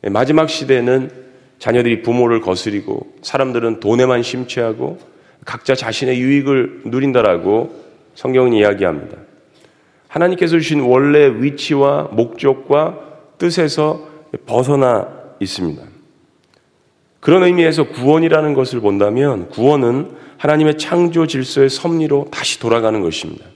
마지막 0.02 0.48
시대는 0.48 1.11
자녀들이 1.59 2.02
부모를 2.02 2.40
거스리고 2.40 3.14
사람들은 3.22 3.80
돈에만 3.80 4.22
심취하고 4.22 4.98
각자 5.44 5.74
자신의 5.74 6.20
유익을 6.20 6.83
누린다라고 6.87 7.85
성경은 8.14 8.52
이야기합니다. 8.52 9.16
하나님께서 10.09 10.59
주신 10.59 10.80
원래 10.80 11.26
위치와 11.26 12.11
목적과 12.12 13.00
뜻에서 13.38 14.09
벗어나 14.46 15.09
있습니다. 15.40 15.83
그런 17.20 17.42
의미에서 17.42 17.85
구원이라는 17.88 18.54
것을 18.54 18.80
본다면 18.80 19.48
구원은 19.48 20.23
하나님의 20.44 20.76
창조 20.76 21.26
질서의 21.26 21.70
섭리로 21.70 22.28
다시 22.30 22.61
돌아가는 22.61 23.00
것입니다. 23.00 23.46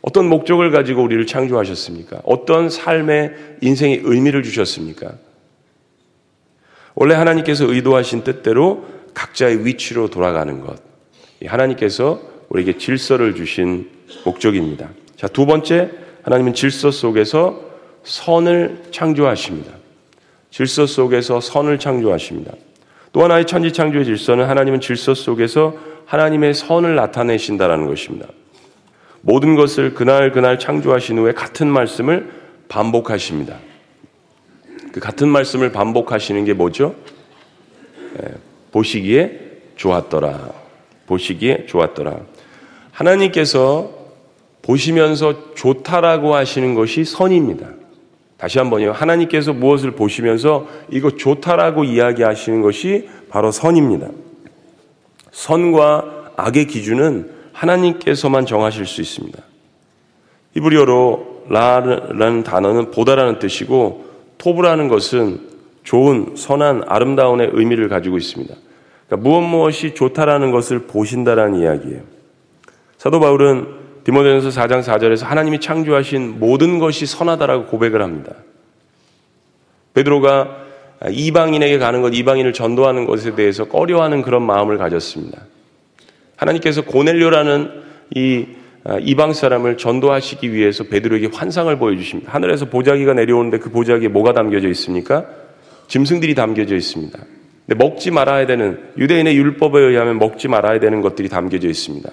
어떤 0.00 0.28
목적을 0.28 0.72
가지고 0.72 1.04
우리를 1.04 1.28
창조하셨습니까? 1.28 2.22
어떤 2.24 2.70
삶의 2.70 3.34
인생의 3.60 4.00
의미를 4.02 4.42
주셨습니까? 4.42 5.12
원래 6.96 7.14
하나님께서 7.14 7.72
의도하신 7.72 8.24
뜻대로 8.24 8.84
각자의 9.14 9.64
위치로 9.64 10.08
돌아가는 10.08 10.60
것. 10.60 10.82
하나님께서 11.46 12.20
우리에게 12.48 12.78
질서를 12.78 13.36
주신 13.36 13.88
목적입니다. 14.24 14.88
자, 15.14 15.28
두 15.28 15.46
번째, 15.46 15.88
하나님은 16.24 16.54
질서 16.54 16.90
속에서 16.90 17.60
선을 18.02 18.86
창조하십니다. 18.90 19.70
질서 20.50 20.84
속에서 20.84 21.40
선을 21.40 21.78
창조하십니다. 21.78 22.54
또 23.12 23.22
하나의 23.22 23.46
천지 23.46 23.72
창조의 23.72 24.04
질서는 24.06 24.46
하나님은 24.46 24.80
질서 24.80 25.14
속에서 25.14 25.91
하나님의 26.06 26.54
선을 26.54 26.94
나타내신다라는 26.94 27.86
것입니다. 27.86 28.28
모든 29.22 29.54
것을 29.54 29.94
그날 29.94 30.32
그날 30.32 30.58
창조하신 30.58 31.18
후에 31.18 31.32
같은 31.32 31.68
말씀을 31.68 32.30
반복하십니다. 32.68 33.58
그 34.92 35.00
같은 35.00 35.28
말씀을 35.28 35.72
반복하시는 35.72 36.44
게 36.44 36.52
뭐죠? 36.52 36.94
예, 38.22 38.28
보시기에 38.72 39.40
좋았더라. 39.76 40.50
보시기에 41.06 41.66
좋았더라. 41.66 42.20
하나님께서 42.90 43.90
보시면서 44.62 45.54
좋다라고 45.54 46.34
하시는 46.34 46.74
것이 46.74 47.04
선입니다. 47.04 47.68
다시 48.36 48.58
한번요. 48.58 48.92
하나님께서 48.92 49.52
무엇을 49.52 49.92
보시면서 49.92 50.66
이거 50.90 51.12
좋다라고 51.12 51.84
이야기하시는 51.84 52.60
것이 52.60 53.08
바로 53.28 53.50
선입니다. 53.50 54.08
선과 55.32 56.32
악의 56.36 56.66
기준은 56.66 57.30
하나님께서만 57.52 58.46
정하실 58.46 58.86
수 58.86 59.00
있습니다. 59.00 59.38
히브리어로 60.54 61.46
라라는 61.48 62.44
단어는 62.44 62.90
보다라는 62.90 63.38
뜻이고 63.38 64.06
토브라는 64.38 64.88
것은 64.88 65.40
좋은, 65.82 66.34
선한, 66.36 66.84
아름다운의 66.86 67.50
의미를 67.52 67.88
가지고 67.88 68.16
있습니다. 68.16 68.54
그러니까 69.06 69.28
무엇 69.28 69.40
무엇이 69.42 69.94
좋다라는 69.94 70.50
것을 70.52 70.86
보신다라는 70.86 71.60
이야기예요. 71.60 72.02
사도 72.98 73.18
바울은 73.18 73.82
디모데전서 74.04 74.60
4장 74.60 74.82
4절에서 74.82 75.24
하나님이 75.24 75.60
창조하신 75.60 76.38
모든 76.38 76.78
것이 76.78 77.06
선하다라고 77.06 77.66
고백을 77.66 78.02
합니다. 78.02 78.32
베드로가 79.94 80.62
이방인에게 81.10 81.78
가는 81.78 82.02
것, 82.02 82.14
이방인을 82.14 82.52
전도하는 82.52 83.06
것에 83.06 83.34
대해서 83.34 83.64
꺼려하는 83.64 84.22
그런 84.22 84.42
마음을 84.42 84.78
가졌습니다. 84.78 85.42
하나님께서 86.36 86.82
고넬료라는 86.82 87.70
이 88.14 88.46
이방 89.00 89.32
사람을 89.32 89.76
전도하시기 89.78 90.52
위해서 90.52 90.84
베드로에게 90.84 91.28
환상을 91.32 91.76
보여주십니다. 91.78 92.32
하늘에서 92.32 92.66
보자기가 92.66 93.14
내려오는데 93.14 93.58
그 93.58 93.70
보자기에 93.70 94.08
뭐가 94.08 94.32
담겨져 94.32 94.68
있습니까? 94.70 95.26
짐승들이 95.86 96.34
담겨져 96.34 96.74
있습니다. 96.74 97.18
근데 97.66 97.84
먹지 97.84 98.10
말아야 98.10 98.46
되는 98.46 98.80
유대인의 98.98 99.36
율법에 99.36 99.80
의하면 99.80 100.18
먹지 100.18 100.48
말아야 100.48 100.80
되는 100.80 101.00
것들이 101.00 101.28
담겨져 101.28 101.68
있습니다. 101.68 102.10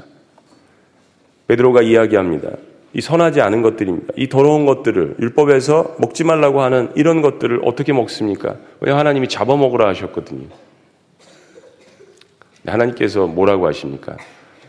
베드로가 1.47 1.81
이야기합니다. 1.81 2.49
이 2.93 3.01
선하지 3.01 3.41
않은 3.41 3.61
것들입니다. 3.61 4.13
이 4.17 4.29
더러운 4.29 4.65
것들을 4.65 5.17
율법에서 5.19 5.97
먹지 5.99 6.23
말라고 6.23 6.61
하는 6.61 6.91
이런 6.95 7.21
것들을 7.21 7.61
어떻게 7.63 7.93
먹습니까? 7.93 8.55
왜 8.79 8.91
하나님이 8.91 9.27
잡아먹으라 9.27 9.87
하셨거든요. 9.89 10.47
하나님께서 12.65 13.27
뭐라고 13.27 13.67
하십니까? 13.67 14.17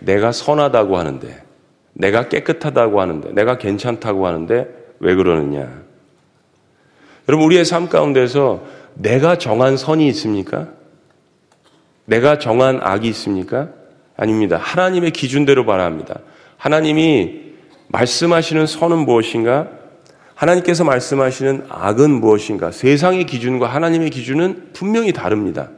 내가 0.00 0.33
선하다고 0.33 0.96
하는데, 0.96 1.42
내가 1.94 2.28
깨끗하다고 2.28 3.00
하는데, 3.00 3.33
내가 3.33 3.59
괜찮다고 3.59 4.26
하는데 4.26 4.68
왜 5.00 5.14
그러느냐? 5.14 5.83
여러분 7.28 7.46
우리의 7.46 7.64
삶 7.64 7.88
가운데서 7.88 8.64
내가 8.94 9.38
정한 9.38 9.76
선이 9.76 10.06
있습니까? 10.09 10.68
내가 12.04 12.38
정한 12.38 12.80
악이 12.83 13.09
있습니까? 13.09 13.68
아닙니다. 14.16 14.56
하나님의 14.56 15.12
기준대로 15.12 15.64
바랍니다. 15.64 16.20
하나님이 16.56 17.49
말씀하시는 17.92 18.66
선은 18.66 18.98
무엇인가? 18.98 19.68
하나님께서 20.35 20.85
말씀하시는 20.85 21.66
악은 21.68 22.11
무엇인가? 22.11 22.70
세상의 22.70 23.26
기준과 23.26 23.66
하나님의 23.66 24.11
기준은 24.11 24.70
분명히 24.72 25.12
다릅니다. 25.12 25.68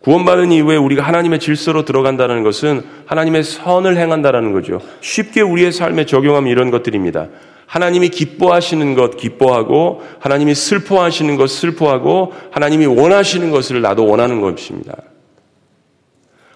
구원받은 0.00 0.52
이후에 0.52 0.76
우리가 0.76 1.02
하나님의 1.02 1.40
질서로 1.40 1.84
들어간다는 1.84 2.44
것은 2.44 2.84
하나님의 3.06 3.42
선을 3.42 3.96
행한다는 3.96 4.52
거죠. 4.52 4.80
쉽게 5.00 5.40
우리의 5.40 5.72
삶에 5.72 6.06
적용하면 6.06 6.50
이런 6.50 6.70
것들입니다. 6.70 7.28
하나님이 7.66 8.08
기뻐하시는 8.10 8.94
것 8.94 9.16
기뻐하고 9.16 10.02
하나님이 10.20 10.54
슬퍼하시는 10.54 11.36
것 11.36 11.50
슬퍼하고 11.50 12.32
하나님이 12.50 12.86
원하시는 12.86 13.50
것을 13.50 13.82
나도 13.82 14.06
원하는 14.06 14.40
것입니다. 14.40 14.94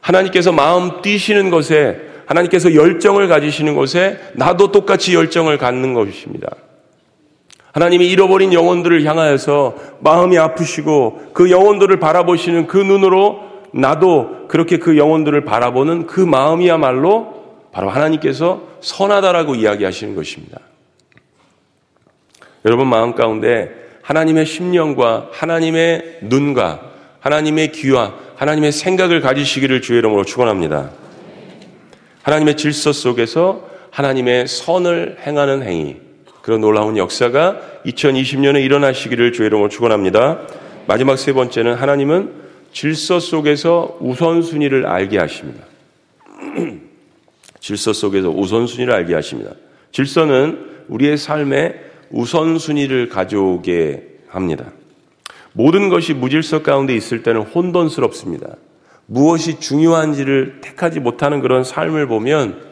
하나님께서 0.00 0.52
마음 0.52 1.02
뛰시는 1.02 1.50
것에 1.50 2.11
하나님께서 2.26 2.74
열정을 2.74 3.28
가지시는 3.28 3.74
것에 3.74 4.18
나도 4.34 4.72
똑같이 4.72 5.14
열정을 5.14 5.58
갖는 5.58 5.94
것입니다. 5.94 6.48
하나님이 7.72 8.08
잃어버린 8.08 8.52
영혼들을 8.52 9.04
향하여서 9.04 9.76
마음이 10.00 10.38
아프시고 10.38 11.30
그 11.32 11.50
영혼들을 11.50 11.98
바라보시는 11.98 12.66
그 12.66 12.76
눈으로 12.76 13.40
나도 13.72 14.46
그렇게 14.48 14.78
그 14.78 14.98
영혼들을 14.98 15.44
바라보는 15.44 16.06
그 16.06 16.20
마음이야말로 16.20 17.42
바로 17.72 17.88
하나님께서 17.88 18.62
선하다라고 18.80 19.54
이야기하시는 19.54 20.14
것입니다. 20.14 20.60
여러분 22.66 22.86
마음 22.88 23.14
가운데 23.14 23.70
하나님의 24.02 24.44
심령과 24.44 25.28
하나님의 25.32 26.18
눈과 26.22 26.80
하나님의 27.20 27.72
귀와 27.72 28.14
하나님의 28.36 28.72
생각을 28.72 29.20
가지시기를 29.20 29.80
주의 29.80 29.98
이름으로 30.00 30.24
축원합니다. 30.24 30.90
하나님의 32.22 32.56
질서 32.56 32.92
속에서 32.92 33.68
하나님의 33.90 34.46
선을 34.46 35.18
행하는 35.26 35.62
행위 35.62 35.96
그런 36.40 36.60
놀라운 36.60 36.96
역사가 36.96 37.60
2020년에 37.86 38.62
일어나시기를 38.64 39.32
주의 39.32 39.46
이름으로 39.46 39.68
축원합니다. 39.68 40.40
마지막 40.86 41.16
세 41.16 41.32
번째는 41.32 41.74
하나님은 41.74 42.32
질서 42.72 43.20
속에서 43.20 43.96
우선순위를 44.00 44.86
알게 44.86 45.18
하십니다. 45.18 45.64
질서 47.60 47.92
속에서 47.92 48.30
우선순위를 48.30 48.92
알게 48.92 49.14
하십니다. 49.14 49.52
질서는 49.92 50.84
우리의 50.88 51.16
삶에 51.16 51.74
우선순위를 52.10 53.08
가져오게 53.08 54.08
합니다. 54.28 54.72
모든 55.52 55.88
것이 55.88 56.14
무질서 56.14 56.62
가운데 56.62 56.94
있을 56.94 57.22
때는 57.22 57.42
혼돈스럽습니다. 57.42 58.56
무엇이 59.06 59.60
중요한지를 59.60 60.60
택하지 60.60 61.00
못하는 61.00 61.40
그런 61.40 61.64
삶을 61.64 62.06
보면 62.06 62.62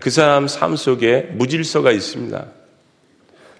그 0.00 0.10
사람 0.10 0.48
삶 0.48 0.76
속에 0.76 1.30
무질서가 1.34 1.92
있습니다. 1.92 2.46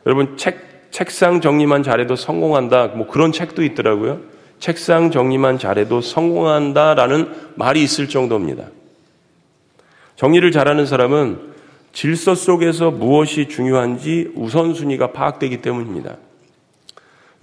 여러분, 0.06 0.36
책, 0.36 0.90
책상 0.90 1.40
정리만 1.40 1.82
잘해도 1.82 2.16
성공한다. 2.16 2.88
뭐 2.88 3.06
그런 3.06 3.32
책도 3.32 3.62
있더라고요. 3.64 4.20
책상 4.58 5.10
정리만 5.10 5.58
잘해도 5.58 6.00
성공한다라는 6.00 7.30
말이 7.56 7.82
있을 7.82 8.08
정도입니다. 8.08 8.68
정리를 10.16 10.50
잘하는 10.50 10.86
사람은 10.86 11.54
질서 11.92 12.34
속에서 12.34 12.90
무엇이 12.90 13.48
중요한지 13.48 14.32
우선순위가 14.34 15.12
파악되기 15.12 15.62
때문입니다. 15.62 16.16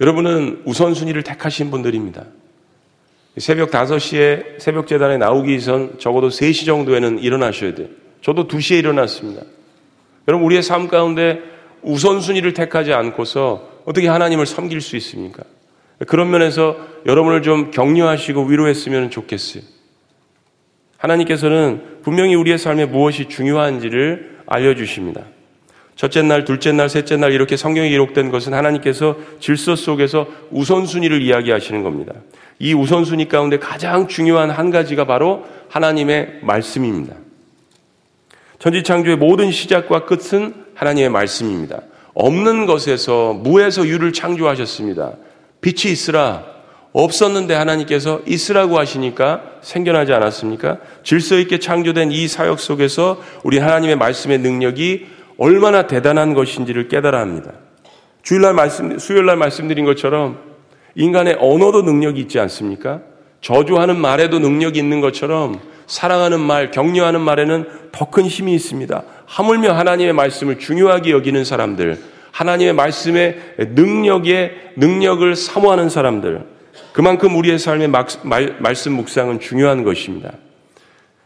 여러분은 0.00 0.62
우선순위를 0.64 1.22
택하신 1.22 1.70
분들입니다. 1.70 2.24
새벽 3.38 3.70
5시에 3.70 4.60
새벽 4.60 4.86
재단에 4.86 5.16
나오기 5.16 5.60
전 5.60 5.98
적어도 5.98 6.28
3시 6.28 6.66
정도에는 6.66 7.18
일어나셔야 7.18 7.74
돼요. 7.74 7.88
저도 8.22 8.46
2시에 8.46 8.78
일어났습니다. 8.78 9.42
여러분, 10.28 10.46
우리의 10.46 10.62
삶 10.62 10.88
가운데 10.88 11.40
우선순위를 11.82 12.54
택하지 12.54 12.92
않고서 12.92 13.68
어떻게 13.84 14.08
하나님을 14.08 14.46
섬길 14.46 14.80
수 14.80 14.96
있습니까? 14.96 15.42
그런 16.06 16.30
면에서 16.30 16.76
여러분을 17.06 17.42
좀 17.42 17.70
격려하시고 17.70 18.44
위로했으면 18.44 19.10
좋겠어요. 19.10 19.62
하나님께서는 20.96 22.00
분명히 22.02 22.34
우리의 22.34 22.56
삶에 22.56 22.86
무엇이 22.86 23.28
중요한지를 23.28 24.38
알려주십니다. 24.46 25.22
첫째 25.96 26.22
날, 26.22 26.44
둘째 26.44 26.72
날, 26.72 26.88
셋째 26.88 27.16
날 27.16 27.32
이렇게 27.32 27.56
성경에 27.56 27.88
기록된 27.88 28.30
것은 28.30 28.54
하나님께서 28.54 29.16
질서 29.38 29.76
속에서 29.76 30.26
우선순위를 30.50 31.22
이야기하시는 31.22 31.82
겁니다. 31.82 32.14
이 32.58 32.74
우선순위 32.74 33.28
가운데 33.28 33.58
가장 33.58 34.08
중요한 34.08 34.50
한 34.50 34.70
가지가 34.70 35.06
바로 35.06 35.44
하나님의 35.68 36.40
말씀입니다. 36.42 37.16
천지창조의 38.58 39.16
모든 39.16 39.50
시작과 39.50 40.06
끝은 40.06 40.54
하나님의 40.74 41.10
말씀입니다. 41.10 41.80
없는 42.14 42.66
것에서 42.66 43.32
무에서 43.34 43.86
유를 43.86 44.12
창조하셨습니다. 44.12 45.14
빛이 45.60 45.92
있으라 45.92 46.44
없었는데 46.92 47.54
하나님께서 47.54 48.20
있으라고 48.24 48.78
하시니까 48.78 49.42
생겨나지 49.62 50.12
않았습니까? 50.12 50.78
질서 51.02 51.38
있게 51.38 51.58
창조된 51.58 52.12
이 52.12 52.28
사역 52.28 52.60
속에서 52.60 53.20
우리 53.42 53.58
하나님의 53.58 53.96
말씀의 53.96 54.38
능력이 54.38 55.06
얼마나 55.36 55.88
대단한 55.88 56.34
것인지를 56.34 56.86
깨달아 56.86 57.20
합니다. 57.20 57.52
주일날 58.22 58.54
말씀, 58.54 58.96
수요일날 58.96 59.36
말씀드린 59.36 59.84
것처럼 59.84 60.53
인간의 60.94 61.38
언어도 61.40 61.82
능력이 61.82 62.20
있지 62.20 62.38
않습니까? 62.38 63.00
저주하는 63.40 63.98
말에도 63.98 64.38
능력이 64.38 64.78
있는 64.78 65.00
것처럼 65.00 65.60
사랑하는 65.86 66.40
말, 66.40 66.70
격려하는 66.70 67.20
말에는 67.20 67.68
더 67.92 68.06
큰 68.10 68.24
힘이 68.26 68.54
있습니다. 68.54 69.02
하물며 69.26 69.72
하나님의 69.72 70.12
말씀을 70.12 70.58
중요하게 70.58 71.10
여기는 71.10 71.44
사람들, 71.44 71.98
하나님의 72.30 72.72
말씀의 72.72 73.38
능력에 73.74 74.72
능력을 74.76 75.36
사모하는 75.36 75.88
사람들, 75.88 76.46
그만큼 76.92 77.36
우리의 77.36 77.58
삶의 77.58 77.88
말, 77.88 78.06
말씀 78.60 78.92
묵상은 78.92 79.40
중요한 79.40 79.84
것입니다. 79.84 80.32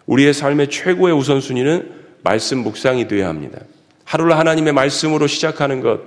우리의 0.06 0.32
삶의 0.32 0.70
최고의 0.70 1.14
우선순위는 1.14 1.92
말씀 2.22 2.58
묵상이 2.58 3.06
되어야 3.08 3.28
합니다. 3.28 3.60
하루를 4.04 4.36
하나님의 4.38 4.72
말씀으로 4.72 5.26
시작하는 5.26 5.80
것, 5.80 6.00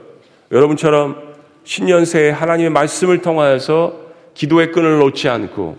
여러분처럼 0.52 1.31
신년새에 1.72 2.32
하나님의 2.32 2.70
말씀을 2.70 3.22
통하여서 3.22 3.94
기도의 4.34 4.74
끈을 4.74 5.00
놓지 5.00 5.30
않고 5.30 5.78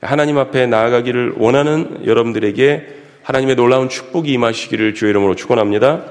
하나님 0.00 0.38
앞에 0.38 0.66
나아가기를 0.66 1.34
원하는 1.38 2.06
여러분들에게 2.06 2.86
하나님의 3.24 3.56
놀라운 3.56 3.88
축복이 3.88 4.30
임하시기를 4.32 4.94
주의 4.94 5.10
이름으로 5.10 5.34
축원합니다. 5.34 6.04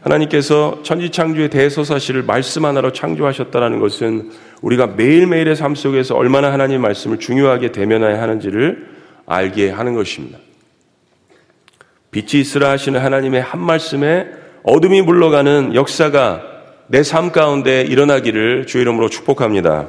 하나님께서 0.00 0.80
천지 0.82 1.10
창조의 1.10 1.50
대소사실을 1.50 2.22
말씀 2.22 2.64
하나로 2.64 2.94
창조하셨다는 2.94 3.78
것은 3.78 4.30
우리가 4.62 4.86
매일매일의 4.86 5.54
삶 5.54 5.74
속에서 5.74 6.16
얼마나 6.16 6.50
하나님의 6.50 6.78
말씀을 6.80 7.18
중요하게 7.18 7.72
대면해야 7.72 8.22
하는지를 8.22 8.88
알게 9.26 9.68
하는 9.68 9.94
것입니다. 9.94 10.38
빛이 12.10 12.40
있으라 12.40 12.70
하시는 12.70 12.98
하나님의 13.00 13.42
한 13.42 13.60
말씀에 13.60 14.28
어둠이 14.62 15.02
물러가는 15.02 15.74
역사가 15.74 16.49
내 16.90 17.04
삶 17.04 17.30
가운데 17.30 17.82
일어나기를 17.82 18.66
주 18.66 18.78
이름으로 18.80 19.08
축복합니다. 19.08 19.86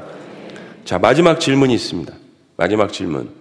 자, 0.86 1.00
마지막 1.00 1.40
질문이 1.40 1.74
있습니다. 1.74 2.14
마지막 2.58 2.94
질문. 2.94 3.32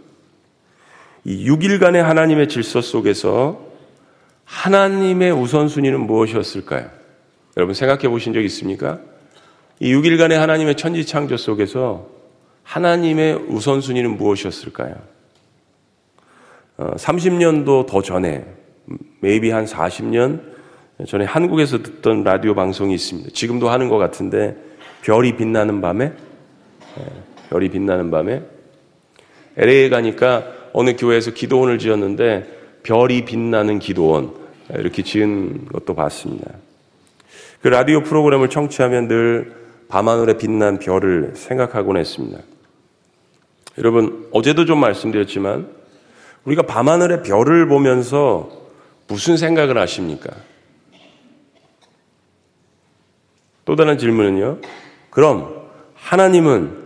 이 1.24 1.46
6일간의 1.46 1.96
하나님의 1.98 2.48
질서 2.48 2.80
속에서 2.80 3.60
하나님의 4.46 5.32
우선순위는 5.32 6.00
무엇이었을까요? 6.00 6.88
여러분 7.58 7.74
생각해 7.74 8.08
보신 8.08 8.32
적 8.32 8.40
있습니까? 8.44 8.98
이 9.78 9.94
6일간의 9.94 10.36
하나님의 10.36 10.76
천지 10.76 11.04
창조 11.04 11.36
속에서 11.36 12.08
하나님의 12.62 13.34
우선순위는 13.34 14.16
무엇이었을까요? 14.16 14.94
어, 16.78 16.92
30년도 16.96 17.86
더 17.86 18.00
전에, 18.00 18.46
maybe 19.22 19.50
한 19.50 19.66
40년 19.66 20.49
전에 21.06 21.24
한국에서 21.24 21.82
듣던 21.82 22.24
라디오 22.24 22.54
방송이 22.54 22.94
있습니다. 22.94 23.30
지금도 23.32 23.70
하는 23.70 23.88
것 23.88 23.98
같은데, 23.98 24.56
별이 25.02 25.36
빛나는 25.36 25.80
밤에, 25.80 26.12
예, 26.98 27.04
별이 27.48 27.68
빛나는 27.70 28.10
밤에, 28.10 28.42
LA에 29.56 29.88
가니까 29.88 30.44
어느 30.72 30.96
교회에서 30.96 31.32
기도원을 31.32 31.78
지었는데, 31.78 32.46
별이 32.82 33.24
빛나는 33.24 33.78
기도원, 33.78 34.32
이렇게 34.74 35.02
지은 35.02 35.66
것도 35.66 35.94
봤습니다. 35.94 36.50
그 37.62 37.68
라디오 37.68 38.02
프로그램을 38.02 38.48
청취하면 38.48 39.08
늘 39.08 39.52
밤하늘에 39.88 40.38
빛난 40.38 40.78
별을 40.78 41.32
생각하곤 41.34 41.96
했습니다. 41.96 42.38
여러분, 43.78 44.28
어제도 44.32 44.64
좀 44.64 44.78
말씀드렸지만, 44.80 45.68
우리가 46.44 46.62
밤하늘의 46.62 47.22
별을 47.22 47.68
보면서 47.68 48.50
무슨 49.08 49.36
생각을 49.36 49.76
하십니까? 49.78 50.30
또 53.70 53.76
다른 53.76 53.98
질문은요. 53.98 54.58
그럼 55.10 55.68
하나님은 55.94 56.76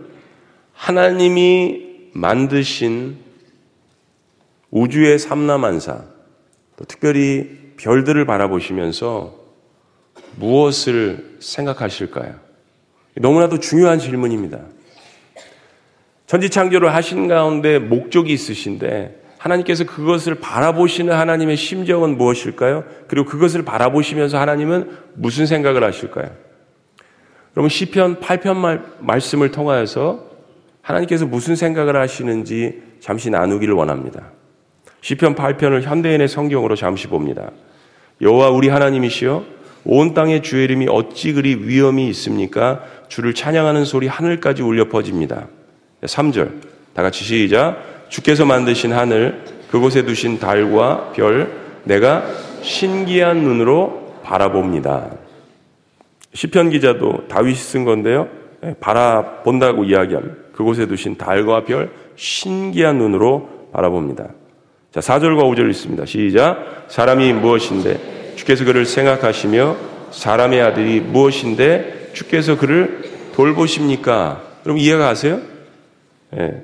하나님이 0.71 2.11
만드신 2.13 3.17
우주의 4.69 5.17
삼라만사, 5.17 6.03
특별히 6.87 7.73
별들을 7.77 8.23
바라보시면서 8.27 9.33
무엇을 10.35 11.37
생각하실까요? 11.39 12.35
너무나도 13.15 13.59
중요한 13.61 13.97
질문입니다. 13.97 14.59
천지창조를 16.27 16.93
하신 16.93 17.27
가운데 17.27 17.79
목적이 17.79 18.31
있으신데 18.31 19.23
하나님께서 19.39 19.85
그것을 19.85 20.35
바라보시는 20.35 21.15
하나님의 21.15 21.57
심정은 21.57 22.15
무엇일까요? 22.15 22.83
그리고 23.07 23.27
그것을 23.27 23.65
바라보시면서 23.65 24.37
하나님은 24.37 24.91
무슨 25.15 25.47
생각을 25.47 25.83
하실까요? 25.83 26.44
여러분 27.55 27.69
시편 27.69 28.19
8편 28.19 28.57
말, 28.57 28.83
말씀을 28.99 29.51
통하여서 29.51 30.25
하나님께서 30.81 31.25
무슨 31.25 31.55
생각을 31.55 31.95
하시는지 31.95 32.81
잠시 32.99 33.29
나누기를 33.29 33.73
원합니다. 33.73 34.31
시편 35.01 35.35
8편을 35.35 35.83
현대인의 35.83 36.27
성경으로 36.27 36.75
잠시 36.75 37.07
봅니다. 37.07 37.51
여호와 38.21 38.49
우리 38.49 38.67
하나님이시여 38.67 39.45
온 39.85 40.13
땅의 40.13 40.43
주의 40.43 40.65
이름이 40.65 40.87
어찌 40.89 41.31
그리 41.31 41.55
위험이 41.55 42.09
있습니까? 42.09 42.83
주를 43.07 43.33
찬양하는 43.33 43.85
소리 43.85 44.07
하늘까지 44.07 44.61
울려 44.61 44.89
퍼집니다. 44.89 45.47
3절. 46.01 46.61
다 46.93 47.03
같이 47.03 47.23
시작. 47.23 48.09
주께서 48.09 48.45
만드신 48.45 48.91
하늘, 48.93 49.43
그곳에 49.69 50.03
두신 50.03 50.39
달과 50.39 51.13
별, 51.15 51.51
내가 51.83 52.25
신기한 52.61 53.43
눈으로 53.43 54.21
바라봅니다. 54.23 55.24
시편 56.35 56.69
기자도 56.69 57.27
다윗이 57.29 57.55
쓴 57.55 57.85
건데요. 57.85 58.27
예, 58.63 58.75
바라본다고 58.79 59.85
이야기합니다. 59.85 60.35
그곳에 60.53 60.85
두신 60.85 61.17
달과 61.17 61.63
별 61.63 61.89
신기한 62.15 62.97
눈으로 62.97 63.69
바라봅니다. 63.71 64.29
자, 64.91 64.99
4절과 64.99 65.43
5절 65.43 65.69
있습니다. 65.69 66.05
시작. 66.05 66.85
사람이 66.87 67.33
무엇인데 67.33 68.33
주께서 68.35 68.65
그를 68.65 68.85
생각하시며 68.85 69.75
사람의 70.11 70.61
아들이 70.61 70.99
무엇인데 70.99 72.11
주께서 72.13 72.57
그를 72.57 73.03
돌보십니까? 73.33 74.41
여러분 74.65 74.81
이해가 74.81 75.07
가세요? 75.07 75.39
예. 76.37 76.63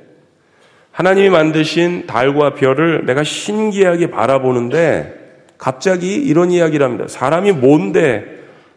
하나님이 0.92 1.30
만드신 1.30 2.08
달과 2.08 2.56
별을 2.56 3.06
내가 3.06 3.24
신기하게 3.24 4.12
바라보는데 4.12 5.20
갑자기 5.58 6.16
이런 6.16 6.52
이야기를 6.52 6.86
합니다. 6.86 7.06
사람이 7.08 7.54
뭔데 7.54 8.31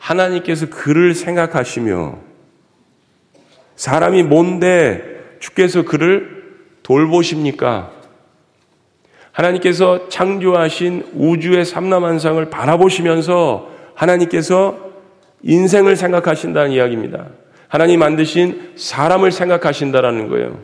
하나님께서 0.05 0.67
그를 0.69 1.15
생각하시며 1.15 2.19
사람이 3.77 4.23
뭔데 4.25 5.03
주께서 5.41 5.83
그를 5.83 6.45
돌보십니까? 6.83 7.91
하나님께서 9.33 10.09
창조하신 10.11 11.13
우주의 11.15 11.65
삼라만상을 11.65 12.51
바라보시면서 12.51 13.71
하나님께서 13.95 14.79
인생을 15.43 15.97
생각하신다는 15.97 16.73
이야기입니다. 16.73 17.29
하나님 17.69 18.01
만드신 18.01 18.75
사람을 18.77 19.33
생각하신다라는 19.33 20.29
거예요. 20.29 20.61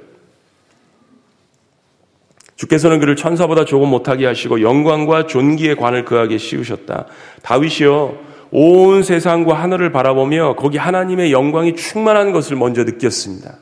주께서는 2.57 3.01
그를 3.01 3.17
천사보다 3.17 3.65
조금 3.65 3.89
못하게 3.89 4.27
하시고 4.27 4.61
영광과 4.61 5.27
존귀의 5.27 5.77
관을 5.77 6.05
그에게 6.05 6.37
씌우셨다. 6.37 7.07
다윗이요 7.43 8.30
온 8.53 9.03
세상과 9.03 9.55
하늘을 9.55 9.93
바라보며 9.93 10.57
거기 10.57 10.77
하나님의 10.77 11.33
영광이 11.33 11.77
충만한 11.77 12.33
것을 12.33 12.57
먼저 12.57 12.85
느꼈습니다. 12.85 13.57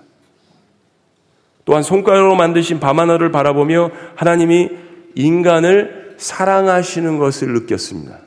또한 1.64 1.82
손가락으로 1.82 2.34
만드신 2.34 2.80
밤 2.80 2.98
하늘을 2.98 3.30
바라보며 3.30 3.90
하나님이 4.14 4.70
인간을 5.14 6.14
사랑하시는 6.16 7.18
것을 7.18 7.52
느꼈습니다. 7.52 8.18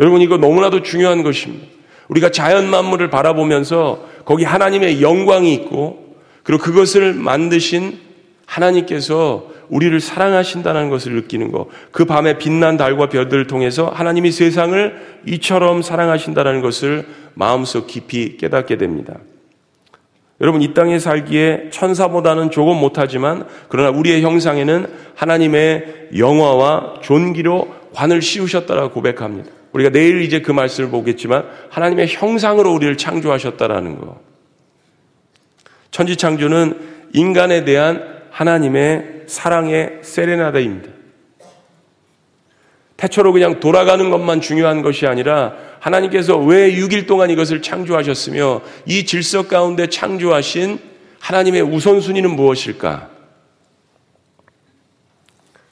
여러분 0.00 0.20
이거 0.20 0.36
너무나도 0.36 0.82
중요한 0.82 1.22
것입니다. 1.22 1.66
우리가 2.08 2.30
자연 2.30 2.68
만물을 2.68 3.10
바라보면서 3.10 4.06
거기 4.24 4.44
하나님의 4.44 5.02
영광이 5.02 5.52
있고 5.54 6.16
그리고 6.42 6.62
그것을 6.62 7.14
만드신 7.14 7.98
하나님께서 8.46 9.53
우리를 9.74 9.98
사랑하신다는 9.98 10.88
것을 10.88 11.14
느끼는 11.14 11.50
것. 11.50 11.66
그 11.90 12.04
밤에 12.04 12.38
빛난 12.38 12.76
달과 12.76 13.08
별들을 13.08 13.48
통해서 13.48 13.88
하나님이 13.88 14.30
세상을 14.30 15.20
이처럼 15.26 15.82
사랑하신다는 15.82 16.60
것을 16.60 17.04
마음속 17.34 17.88
깊이 17.88 18.36
깨닫게 18.36 18.76
됩니다. 18.76 19.14
여러분 20.40 20.62
이 20.62 20.74
땅에 20.74 21.00
살기에 21.00 21.70
천사보다는 21.72 22.52
조금 22.52 22.76
못하지만 22.76 23.48
그러나 23.68 23.90
우리의 23.90 24.22
형상에는 24.22 24.86
하나님의 25.16 26.10
영화와 26.16 27.00
존귀로 27.02 27.74
관을 27.94 28.22
씌우셨다라고 28.22 28.92
고백합니다. 28.92 29.50
우리가 29.72 29.90
내일 29.90 30.22
이제 30.22 30.40
그 30.40 30.52
말씀을 30.52 30.90
보겠지만 30.90 31.46
하나님의 31.70 32.06
형상으로 32.10 32.72
우리를 32.72 32.96
창조하셨다라는 32.96 33.98
거. 33.98 34.20
천지 35.90 36.14
창조는 36.14 36.78
인간에 37.12 37.64
대한 37.64 38.13
하나님의 38.34 39.22
사랑의 39.26 40.00
세레나데입니다. 40.02 40.90
태초로 42.96 43.32
그냥 43.32 43.60
돌아가는 43.60 44.10
것만 44.10 44.40
중요한 44.40 44.82
것이 44.82 45.06
아니라 45.06 45.54
하나님께서 45.78 46.38
왜 46.38 46.74
6일 46.74 47.06
동안 47.06 47.30
이것을 47.30 47.62
창조하셨으며 47.62 48.62
이 48.86 49.04
질서 49.06 49.46
가운데 49.46 49.86
창조하신 49.86 50.78
하나님의 51.20 51.62
우선순위는 51.62 52.34
무엇일까? 52.34 53.10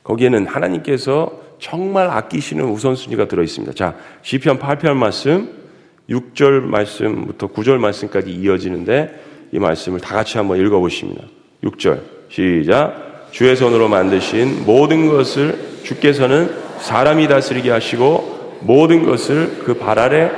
거기에는 0.04 0.46
하나님께서 0.46 1.40
정말 1.58 2.08
아끼시는 2.10 2.64
우선순위가 2.64 3.26
들어 3.26 3.42
있습니다. 3.42 3.72
자, 3.74 3.96
시편 4.22 4.58
8편 4.60 4.94
말씀 4.94 5.62
6절 6.08 6.60
말씀부터 6.60 7.48
9절 7.48 7.78
말씀까지 7.78 8.30
이어지는데 8.30 9.48
이 9.52 9.58
말씀을 9.58 10.00
다 10.00 10.14
같이 10.14 10.38
한번 10.38 10.58
읽어 10.60 10.78
보십니다. 10.78 11.24
6절 11.64 12.21
시작 12.32 13.28
주의 13.30 13.54
손으로 13.54 13.88
만드신 13.88 14.64
모든 14.64 15.06
것을 15.06 15.82
주께서는 15.84 16.50
사람이 16.80 17.28
다스리게 17.28 17.70
하시고 17.70 18.60
모든 18.60 19.04
것을 19.04 19.58
그 19.64 19.74
발 19.78 19.98
아래 19.98 20.30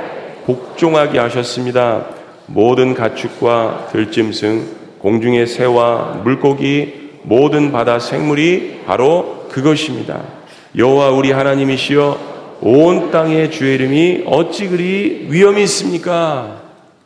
복종하게 0.45 1.19
하셨습니다. 1.19 2.07
모든 2.47 2.93
가축과 2.93 3.87
들짐승, 3.93 4.67
공중의 4.99 5.47
새와 5.47 6.21
물고기, 6.23 7.11
모든 7.23 7.71
바다 7.71 7.97
생물이 7.99 8.81
바로 8.85 9.47
그것입니다. 9.49 10.21
여호와 10.77 11.11
우리 11.11 11.31
하나님이시여 11.31 12.59
온 12.61 13.09
땅의 13.09 13.51
주의 13.51 13.75
이름이 13.75 14.23
어찌 14.25 14.67
그리 14.67 15.27
위험이 15.29 15.63
있습니까? 15.63 16.61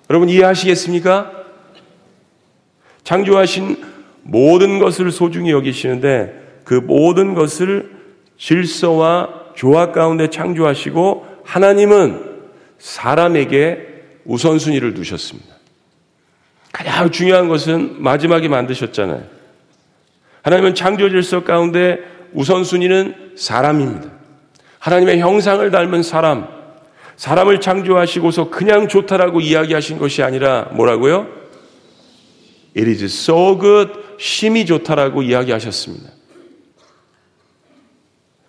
여러분 0.10 0.30
이해하시겠습니까? 0.30 1.32
창조하신 3.04 3.89
모든 4.32 4.80
것을 4.80 5.12
소중히 5.12 5.52
여기시는데 5.52 6.62
그 6.64 6.76
모든 6.76 7.34
것을 7.34 7.92
질서와 8.38 9.54
조화 9.56 9.92
가운데 9.92 10.30
창조하시고 10.30 11.26
하나님은 11.44 12.30
사람에게 12.78 13.88
우선순위를 14.26 14.94
두셨습니다. 14.94 15.56
가장 16.72 17.10
중요한 17.10 17.48
것은 17.48 18.02
마지막에 18.02 18.48
만드셨잖아요. 18.48 19.24
하나님은 20.44 20.76
창조 20.76 21.10
질서 21.10 21.44
가운데 21.44 22.00
우선순위는 22.34 23.34
사람입니다. 23.36 24.10
하나님의 24.78 25.20
형상을 25.20 25.70
닮은 25.72 26.04
사람, 26.04 26.48
사람을 27.18 27.60
창조하시고서 27.60 28.50
그냥 28.50 28.88
좋다라고 28.88 29.42
이야기하신 29.42 29.98
것이 29.98 30.24
아니라 30.24 30.70
뭐라고요? 30.72 31.39
It 32.78 32.90
is 32.90 33.06
so 33.06 33.58
good, 33.60 33.92
심이 34.20 34.66
좋다라고 34.66 35.24
이야기하셨습니다. 35.24 36.10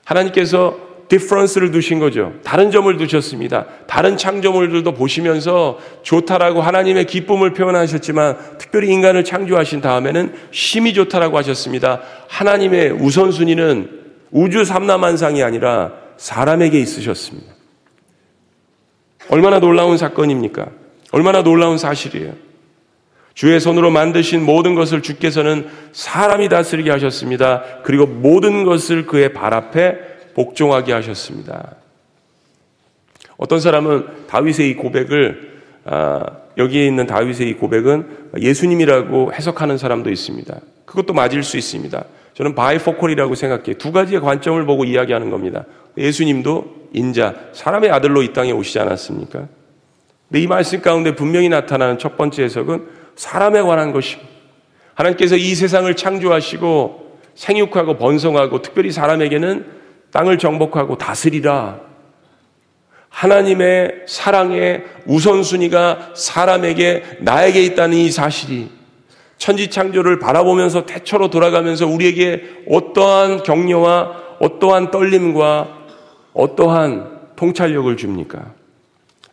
하나님께서 0.04 0.90
디퍼런스를 1.08 1.72
두신 1.72 1.98
거죠. 1.98 2.34
다른 2.44 2.70
점을 2.70 2.96
두셨습니다. 2.96 3.66
다른 3.88 4.16
창조물들도 4.16 4.94
보시면서 4.94 5.78
좋다라고 6.02 6.62
하나님의 6.62 7.06
기쁨을 7.06 7.52
표현하셨지만 7.52 8.58
특별히 8.58 8.92
인간을 8.92 9.24
창조하신 9.24 9.80
다음에는 9.80 10.34
심이 10.52 10.94
좋다라고 10.94 11.36
하셨습니다. 11.38 12.00
하나님의 12.28 12.92
우선순위는 12.92 14.00
우주 14.30 14.64
삼라만상이 14.64 15.42
아니라 15.42 15.92
사람에게 16.16 16.78
있으셨습니다. 16.78 17.52
얼마나 19.30 19.58
놀라운 19.58 19.96
사건입니까? 19.96 20.68
얼마나 21.10 21.42
놀라운 21.42 21.76
사실이에요. 21.76 22.49
주의 23.40 23.58
손으로 23.58 23.90
만드신 23.90 24.44
모든 24.44 24.74
것을 24.74 25.00
주께서는 25.00 25.66
사람이 25.92 26.50
다스리게 26.50 26.90
하셨습니다. 26.90 27.62
그리고 27.84 28.04
모든 28.04 28.64
것을 28.64 29.06
그의 29.06 29.32
발 29.32 29.54
앞에 29.54 29.96
복종하게 30.34 30.92
하셨습니다. 30.92 31.76
어떤 33.38 33.58
사람은 33.58 34.26
다윗의 34.26 34.68
이 34.68 34.76
고백을 34.76 35.62
아, 35.86 36.22
여기에 36.58 36.86
있는 36.86 37.06
다윗의 37.06 37.48
이 37.48 37.54
고백은 37.54 38.32
예수님이라고 38.38 39.32
해석하는 39.32 39.78
사람도 39.78 40.10
있습니다. 40.10 40.60
그것도 40.84 41.14
맞을 41.14 41.42
수 41.42 41.56
있습니다. 41.56 42.04
저는 42.34 42.54
바이포컬이라고 42.54 43.34
생각해요. 43.36 43.78
두 43.78 43.90
가지의 43.90 44.20
관점을 44.20 44.62
보고 44.66 44.84
이야기하는 44.84 45.30
겁니다. 45.30 45.64
예수님도 45.96 46.90
인자, 46.92 47.36
사람의 47.54 47.90
아들로 47.90 48.22
이 48.22 48.34
땅에 48.34 48.52
오시지 48.52 48.78
않았습니까? 48.80 49.48
근데 50.28 50.42
이 50.42 50.46
말씀 50.46 50.82
가운데 50.82 51.14
분명히 51.14 51.48
나타나는 51.48 51.96
첫 51.96 52.18
번째 52.18 52.42
해석은 52.42 52.99
사람에 53.20 53.60
관한 53.60 53.92
것입니다. 53.92 54.30
하나님께서 54.94 55.36
이 55.36 55.54
세상을 55.54 55.94
창조하시고 55.94 57.18
생육하고 57.34 57.98
번성하고 57.98 58.62
특별히 58.62 58.90
사람에게는 58.90 59.66
땅을 60.10 60.38
정복하고 60.38 60.96
다스리라. 60.96 61.80
하나님의 63.10 64.04
사랑의 64.06 64.84
우선순위가 65.04 66.12
사람에게 66.16 67.18
나에게 67.20 67.62
있다는 67.64 67.98
이 67.98 68.10
사실이 68.10 68.70
천지창조를 69.36 70.18
바라보면서 70.18 70.86
태초로 70.86 71.28
돌아가면서 71.28 71.86
우리에게 71.86 72.42
어떠한 72.70 73.42
격려와 73.42 74.16
어떠한 74.40 74.90
떨림과 74.90 75.68
어떠한 76.32 77.20
통찰력을 77.36 77.94
줍니까? 77.98 78.54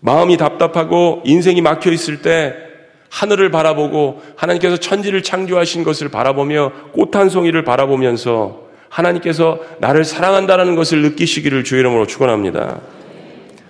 마음이 0.01 0.35
답답하고 0.35 1.21
인생이 1.23 1.61
막혀 1.61 1.89
있을 1.91 2.21
때 2.21 2.66
하늘을 3.09 3.51
바라보고 3.51 4.21
하나님께서 4.35 4.77
천지를 4.77 5.23
창조하신 5.23 5.83
것을 5.83 6.09
바라보며 6.09 6.71
꽃 6.93 7.15
한 7.15 7.29
송이를 7.29 7.63
바라보면서 7.63 8.67
하나님께서 8.89 9.59
나를 9.79 10.05
사랑한다는 10.05 10.75
것을 10.75 11.01
느끼시기를 11.01 11.63
주의 11.63 11.79
이름으로 11.79 12.05
축원합니다. 12.07 12.79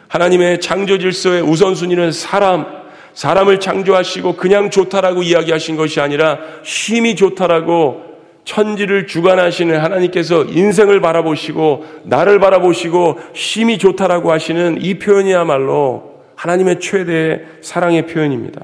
하나님의 0.07 0.61
창조 0.61 0.97
질서의 0.97 1.41
우선순위는 1.41 2.11
사람, 2.11 2.65
사람을 3.13 3.59
창조하시고 3.59 4.35
그냥 4.35 4.69
좋다라고 4.69 5.23
이야기하신 5.23 5.75
것이 5.75 5.99
아니라 5.99 6.39
힘이 6.63 7.15
좋다라고 7.15 8.05
천지를 8.45 9.07
주관하시는 9.07 9.77
하나님께서 9.77 10.45
인생을 10.45 11.01
바라보시고 11.01 11.85
나를 12.03 12.39
바라보시고 12.39 13.19
힘이 13.33 13.77
좋다라고 13.77 14.31
하시는 14.31 14.77
이 14.81 14.99
표현이야말로 14.99 16.21
하나님의 16.35 16.79
최대의 16.79 17.41
사랑의 17.61 18.05
표현입니다. 18.07 18.61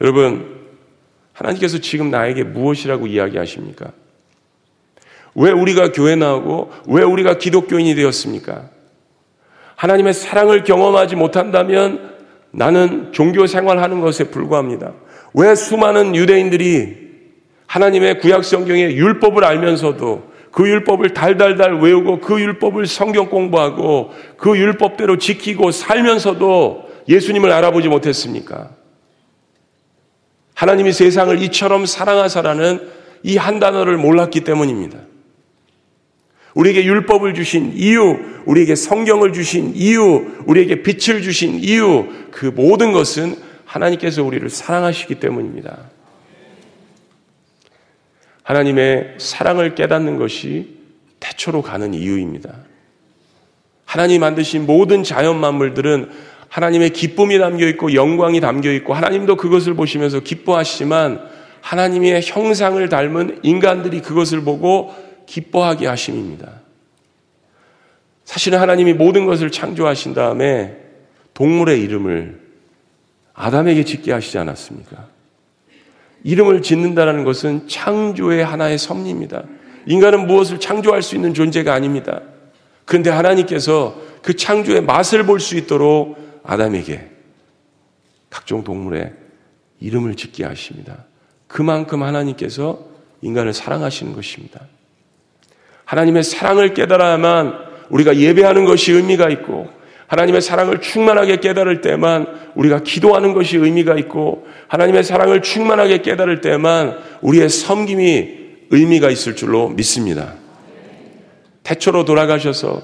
여러분, 0.00 0.60
하나님께서 1.32 1.78
지금 1.78 2.10
나에게 2.10 2.44
무엇이라고 2.44 3.06
이야기하십니까? 3.06 3.92
왜 5.34 5.50
우리가 5.50 5.92
교회 5.92 6.16
나오고 6.16 6.72
왜 6.88 7.02
우리가 7.02 7.38
기독교인이 7.38 7.94
되었습니까? 7.94 8.68
하나님의 9.76 10.12
사랑을 10.12 10.64
경험하지 10.64 11.16
못한다면 11.16 12.10
나는 12.50 13.12
종교 13.12 13.46
생활하는 13.46 14.00
것에 14.00 14.24
불과합니다. 14.24 14.92
왜 15.34 15.54
수많은 15.54 16.16
유대인들이 16.16 17.10
하나님의 17.66 18.18
구약 18.18 18.44
성경의 18.44 18.96
율법을 18.96 19.44
알면서도 19.44 20.30
그 20.50 20.68
율법을 20.68 21.14
달달달 21.14 21.80
외우고 21.80 22.20
그 22.20 22.40
율법을 22.40 22.86
성경 22.86 23.30
공부하고 23.30 24.10
그 24.36 24.58
율법대로 24.58 25.18
지키고 25.18 25.70
살면서도 25.70 26.90
예수님을 27.08 27.52
알아보지 27.52 27.88
못했습니까? 27.88 28.79
하나님이 30.60 30.92
세상을 30.92 31.40
이처럼 31.44 31.86
사랑하사라는 31.86 32.86
이 33.22 33.38
한 33.38 33.60
단어를 33.60 33.96
몰랐기 33.96 34.42
때문입니다. 34.42 34.98
우리에게 36.52 36.84
율법을 36.84 37.32
주신 37.32 37.72
이유, 37.74 38.18
우리에게 38.44 38.74
성경을 38.74 39.32
주신 39.32 39.72
이유, 39.74 40.26
우리에게 40.44 40.82
빛을 40.82 41.22
주신 41.22 41.60
이유, 41.60 42.06
그 42.30 42.44
모든 42.44 42.92
것은 42.92 43.36
하나님께서 43.64 44.22
우리를 44.22 44.50
사랑하시기 44.50 45.14
때문입니다. 45.14 45.78
하나님의 48.42 49.14
사랑을 49.16 49.74
깨닫는 49.74 50.18
것이 50.18 50.76
태초로 51.20 51.62
가는 51.62 51.94
이유입니다. 51.94 52.54
하나님 53.86 54.20
만드신 54.20 54.66
모든 54.66 55.04
자연 55.04 55.40
만물들은 55.40 56.10
하나님의 56.50 56.90
기쁨이 56.90 57.38
담겨 57.38 57.66
있고 57.68 57.94
영광이 57.94 58.40
담겨 58.40 58.72
있고 58.72 58.92
하나님도 58.92 59.36
그것을 59.36 59.74
보시면서 59.74 60.20
기뻐하시지만 60.20 61.20
하나님의 61.60 62.22
형상을 62.24 62.88
닮은 62.88 63.40
인간들이 63.42 64.02
그것을 64.02 64.42
보고 64.42 64.92
기뻐하게 65.26 65.86
하심입니다. 65.86 66.60
사실은 68.24 68.58
하나님이 68.58 68.94
모든 68.94 69.26
것을 69.26 69.50
창조하신 69.50 70.14
다음에 70.14 70.76
동물의 71.34 71.80
이름을 71.82 72.40
아담에게 73.34 73.84
짓게 73.84 74.12
하시지 74.12 74.36
않았습니까? 74.38 75.06
이름을 76.24 76.62
짓는다는 76.62 77.24
것은 77.24 77.68
창조의 77.68 78.44
하나의 78.44 78.76
섭리입니다. 78.76 79.44
인간은 79.86 80.26
무엇을 80.26 80.58
창조할 80.58 81.02
수 81.02 81.14
있는 81.14 81.32
존재가 81.32 81.72
아닙니다. 81.72 82.20
그런데 82.84 83.08
하나님께서 83.10 83.96
그 84.20 84.34
창조의 84.34 84.82
맛을 84.82 85.24
볼 85.24 85.38
수 85.38 85.56
있도록 85.56 86.29
아담에게 86.42 87.08
각종 88.28 88.64
동물의 88.64 89.12
이름을 89.80 90.16
짓게 90.16 90.44
하십니다. 90.44 91.04
그만큼 91.46 92.02
하나님께서 92.02 92.86
인간을 93.22 93.52
사랑하시는 93.52 94.12
것입니다. 94.14 94.60
하나님의 95.84 96.22
사랑을 96.22 96.74
깨달아야만 96.74 97.70
우리가 97.90 98.16
예배하는 98.16 98.64
것이 98.64 98.92
의미가 98.92 99.28
있고 99.30 99.68
하나님의 100.06 100.40
사랑을 100.40 100.80
충만하게 100.80 101.36
깨달을 101.36 101.80
때만 101.80 102.26
우리가 102.54 102.82
기도하는 102.82 103.32
것이 103.32 103.56
의미가 103.56 103.96
있고 103.98 104.46
하나님의 104.68 105.04
사랑을 105.04 105.42
충만하게 105.42 106.02
깨달을 106.02 106.40
때만 106.40 106.98
우리의 107.22 107.48
섬김이 107.48 108.40
의미가 108.70 109.10
있을 109.10 109.36
줄로 109.36 109.68
믿습니다. 109.68 110.34
태초로 111.62 112.04
돌아가셔서 112.04 112.82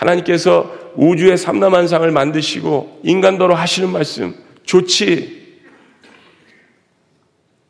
하나님께서 0.00 0.92
우주의 0.96 1.36
삼남한상을 1.36 2.10
만드시고 2.10 3.00
인간도로 3.04 3.54
하시는 3.54 3.90
말씀 3.90 4.34
좋지 4.64 5.40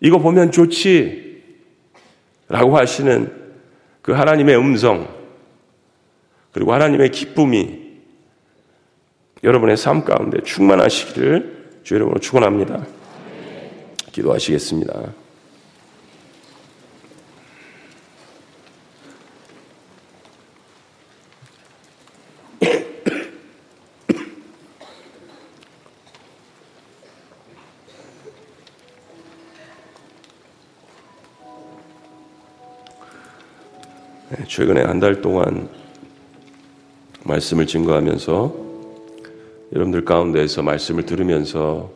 이거 0.01 0.19
보면 0.19 0.51
좋지 0.51 1.31
라고 2.49 2.77
하시는 2.77 3.33
그 4.03 4.13
하나님의 4.13 4.57
음성, 4.57 5.07
그리고 6.53 6.73
하나님의 6.73 7.11
기쁨이 7.11 7.79
여러분의 9.45 9.77
삶 9.77 10.05
가운데 10.05 10.43
충만하시기를 10.43 11.81
주 11.85 11.95
여러분으로 11.95 12.21
축원합니다. 12.21 12.87
기도하시겠습니다. 14.11 15.13
최근에 34.51 34.83
한 34.83 34.99
달 34.99 35.23
동안 35.23 35.69
말씀을 37.23 37.69
증거하면서 37.69 38.55
여러분들 39.73 40.05
가운데에서 40.05 40.63
말씀을 40.63 41.07
들으면서 41.07 41.93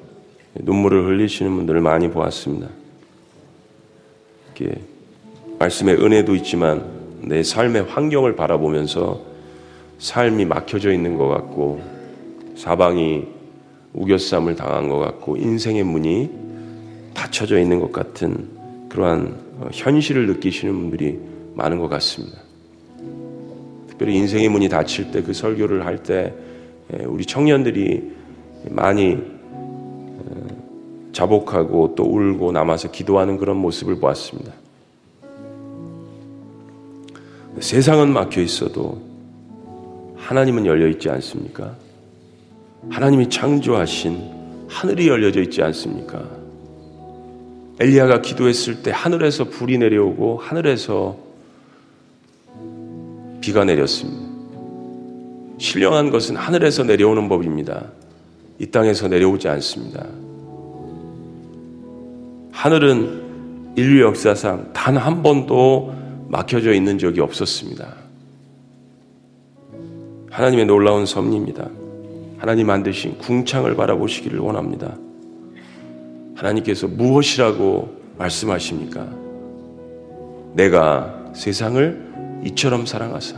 눈물을 0.55 1.05
흘리시는 1.05 1.53
분들을 1.57 1.81
많이 1.81 2.09
보았습니다. 2.13 2.69
이렇게 4.55 4.81
말씀의 5.59 5.97
은혜도 5.97 6.37
있지만 6.37 6.85
내 7.23 7.43
삶의 7.43 7.87
환경을 7.87 8.37
바라보면서 8.37 9.21
삶이 9.99 10.45
막혀져 10.45 10.93
있는 10.93 11.17
것 11.17 11.27
같고 11.27 11.83
사방이 12.55 13.25
우겨쌈을 13.95 14.55
당한 14.55 14.89
것 14.89 14.99
같고 14.99 15.37
인생의 15.39 15.83
문이 15.83 16.31
닫혀져 17.15 17.59
있는 17.59 17.81
것 17.81 17.91
같은 17.91 18.49
그러한 18.91 19.71
현실을 19.73 20.29
느끼시는 20.29 20.73
분들이 20.73 21.34
많은 21.55 21.79
것 21.79 21.89
같습니다. 21.89 22.39
특별히 23.89 24.17
인생의 24.17 24.49
문이 24.49 24.69
닫힐 24.69 25.11
때 25.13 25.23
그 25.23 25.33
설교를 25.33 25.87
할때 25.87 26.35
예, 26.93 27.05
우리 27.05 27.25
청년들이 27.25 28.13
많이 28.71 29.17
어, 29.51 30.47
자복하고 31.13 31.95
또 31.95 32.05
울고 32.05 32.53
남아서 32.53 32.91
기도하는 32.91 33.39
그런 33.39 33.57
모습을 33.57 33.97
보았습니다. 34.01 34.53
세상은 37.61 38.13
막혀 38.13 38.41
있어도 38.41 39.01
하나님은 40.17 40.67
열려 40.67 40.89
있지 40.89 41.09
않습니까? 41.09 41.77
하나님이 42.91 43.31
창조하신 43.31 44.67
하늘이 44.69 45.09
열려져 45.09 45.41
있지 45.43 45.63
않습니까? 45.63 46.29
엘리야가 47.81 48.23
기도했을 48.23 48.83
때 48.83 48.91
하늘에서 48.93 49.45
불이 49.45 49.79
내려오고 49.79 50.39
하늘에서 50.39 51.17
비가 53.45 53.63
내렸습니다. 53.63 54.25
신령한 55.59 56.11
것은 56.11 56.35
하늘에서 56.35 56.83
내려오는 56.83 57.29
법입니다. 57.29 57.85
이 58.59 58.67
땅에서 58.67 59.07
내려오지 59.09 59.49
않습니다. 59.49 60.07
하늘은 62.53 63.75
인류 63.77 64.03
역사상 64.03 64.73
단 64.73 64.97
한 64.97 65.23
번도 65.23 65.95
막혀져 66.29 66.73
있는 66.73 66.97
적이 66.99 67.21
없었습니다. 67.21 67.95
하나님의 70.31 70.65
놀라운 70.65 71.05
섭리입니다. 71.05 71.69
하나님 72.39 72.69
만드신 72.69 73.19
궁창을 73.19 73.77
바라보시기를 73.77 74.39
원합니다. 74.39 74.97
하나님께서 76.35 76.89
무엇이라고 76.89 77.95
말씀하십니까? 78.17 79.07
내가 80.55 81.33
세상을 81.35 82.04
이처럼 82.45 82.87
사랑하사 82.87 83.37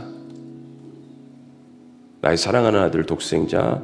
나의 2.21 2.37
사랑하는 2.37 2.79
아들 2.79 3.05
독생자 3.05 3.81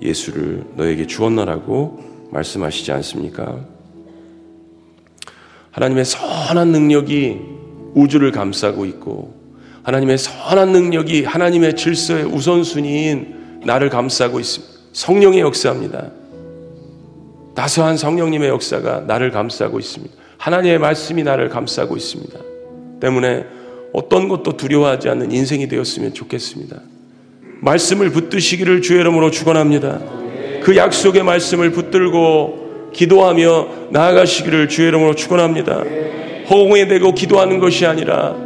예수를 0.00 0.64
너에게 0.76 1.06
주었나라고 1.06 2.28
말씀하시지 2.30 2.90
않습니까? 2.92 3.60
하나님의 5.70 6.04
선한 6.04 6.68
능력이 6.68 7.38
우주를 7.94 8.32
감싸고 8.32 8.84
있고 8.86 9.34
하나님의 9.82 10.18
선한 10.18 10.72
능력이 10.72 11.24
하나님의 11.24 11.76
질서의 11.76 12.24
우선순위인 12.24 13.60
나를 13.64 13.90
감싸고 13.90 14.40
있습니다. 14.40 14.72
성령의 14.92 15.40
역사입니다. 15.40 16.10
다소한 17.54 17.96
성령님의 17.96 18.48
역사가 18.48 19.00
나를 19.00 19.30
감싸고 19.30 19.78
있습니다. 19.78 20.14
하나님의 20.38 20.78
말씀이 20.78 21.22
나를 21.22 21.48
감싸고 21.48 21.96
있습니다. 21.96 22.38
때문에 23.00 23.46
어떤 23.92 24.28
것도 24.28 24.56
두려워하지 24.56 25.08
않는 25.10 25.32
인생이 25.32 25.68
되었으면 25.68 26.14
좋겠습니다. 26.14 26.80
말씀을 27.60 28.10
붙드시기를 28.10 28.82
주의 28.82 29.00
이름으로 29.00 29.30
축원합니다. 29.30 30.00
그 30.62 30.76
약속의 30.76 31.22
말씀을 31.22 31.70
붙들고 31.70 32.90
기도하며 32.92 33.68
나아가시기를 33.90 34.68
주의 34.68 34.88
이름으로 34.88 35.14
축원합니다. 35.14 35.84
허공에 36.50 36.88
대고 36.88 37.14
기도하는 37.14 37.58
것이 37.58 37.86
아니라 37.86 38.36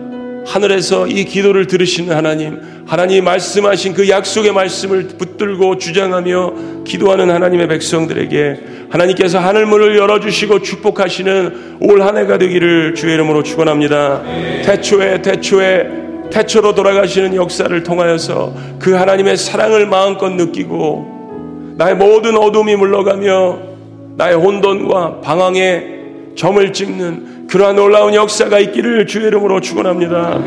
하늘에서 0.47 1.07
이 1.07 1.24
기도를 1.24 1.66
들으시는 1.66 2.14
하나님, 2.14 2.61
하나님 2.87 3.24
말씀하신 3.24 3.95
그 3.95 4.09
약속의 4.09 4.53
말씀을 4.53 5.09
붙들고 5.18 5.78
주장하며 5.78 6.84
기도하는 6.84 7.30
하나님의 7.30 7.66
백성들에게 7.66 8.61
하나님께서 8.91 9.41
하늘문을 9.41 9.97
열어주시고 9.97 10.62
축복하시는 10.62 11.78
올 11.80 12.01
한 12.01 12.16
해가 12.16 12.39
되기를 12.39 12.95
주의 12.95 13.14
이름으로 13.14 13.43
축원합니다. 13.43 14.22
태초에 14.64 15.20
태초에 15.22 15.89
태초로 16.30 16.74
돌아가시는 16.76 17.34
역사를 17.34 17.82
통하여서 17.82 18.55
그 18.78 18.93
하나님의 18.95 19.37
사랑을 19.37 19.87
마음껏 19.87 20.28
느끼고 20.30 21.74
나의 21.76 21.97
모든 21.97 22.37
어둠이 22.37 22.76
물러가며 22.76 23.59
나의 24.16 24.37
혼돈과 24.37 25.20
방황에 25.22 25.84
점을 26.37 26.72
찍는 26.72 27.49
그러한 27.49 27.74
놀라운 27.74 28.14
역사가 28.14 28.61
있기를 28.61 29.07
주의 29.07 29.26
이름으로 29.26 29.61
축원합니다. 29.61 30.41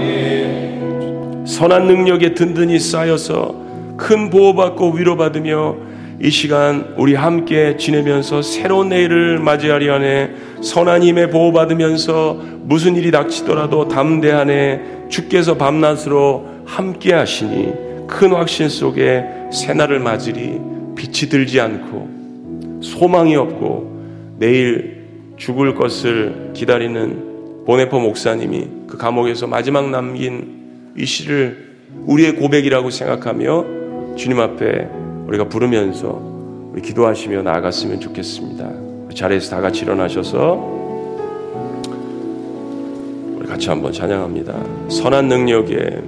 선한 1.49 1.87
능력에 1.87 2.35
든든히 2.35 2.79
쌓여서 2.79 3.55
큰 3.97 4.29
보호받고 4.29 4.91
위로받으며 4.91 5.77
이 6.21 6.29
시간 6.29 6.93
우리 6.95 7.15
함께 7.15 7.75
지내면서 7.75 8.43
새로운 8.43 8.89
내일을 8.89 9.39
맞이하리 9.39 9.89
안에 9.89 10.31
선한 10.61 11.01
힘에 11.01 11.31
보호받으면서 11.31 12.39
무슨 12.61 12.95
일이 12.95 13.09
닥치더라도 13.09 13.87
담대하네. 13.87 15.07
주께서 15.09 15.57
밤낮으로 15.57 16.45
함께 16.65 17.13
하시니 17.13 18.05
큰 18.05 18.31
확신 18.31 18.69
속에 18.69 19.25
새날을 19.51 19.99
맞으리. 19.99 20.61
빛이 20.95 21.29
들지 21.31 21.59
않고 21.59 22.79
소망이 22.81 23.35
없고 23.35 24.37
내일 24.37 25.07
죽을 25.37 25.73
것을 25.73 26.51
기다리는 26.53 27.65
보네포 27.65 27.99
목사님이 27.99 28.67
그 28.85 28.97
감옥에서 28.97 29.47
마지막 29.47 29.89
남긴 29.89 30.58
이 30.99 31.05
시를 31.05 31.69
우리의 32.05 32.35
고백이라고 32.35 32.89
생각하며 32.89 34.15
주님 34.17 34.41
앞에 34.41 34.89
우리가 35.27 35.47
부르면서 35.47 36.19
우리 36.73 36.81
기도하시며 36.81 37.41
나아갔으면 37.43 38.01
좋겠습니다. 38.01 38.69
자리에서 39.15 39.49
다 39.51 39.61
같이 39.61 39.83
일어나셔서 39.83 40.77
우리 43.37 43.47
같이 43.47 43.69
한번 43.69 43.93
찬양합니다. 43.93 44.89
선한 44.89 45.29
능력에 45.29 46.01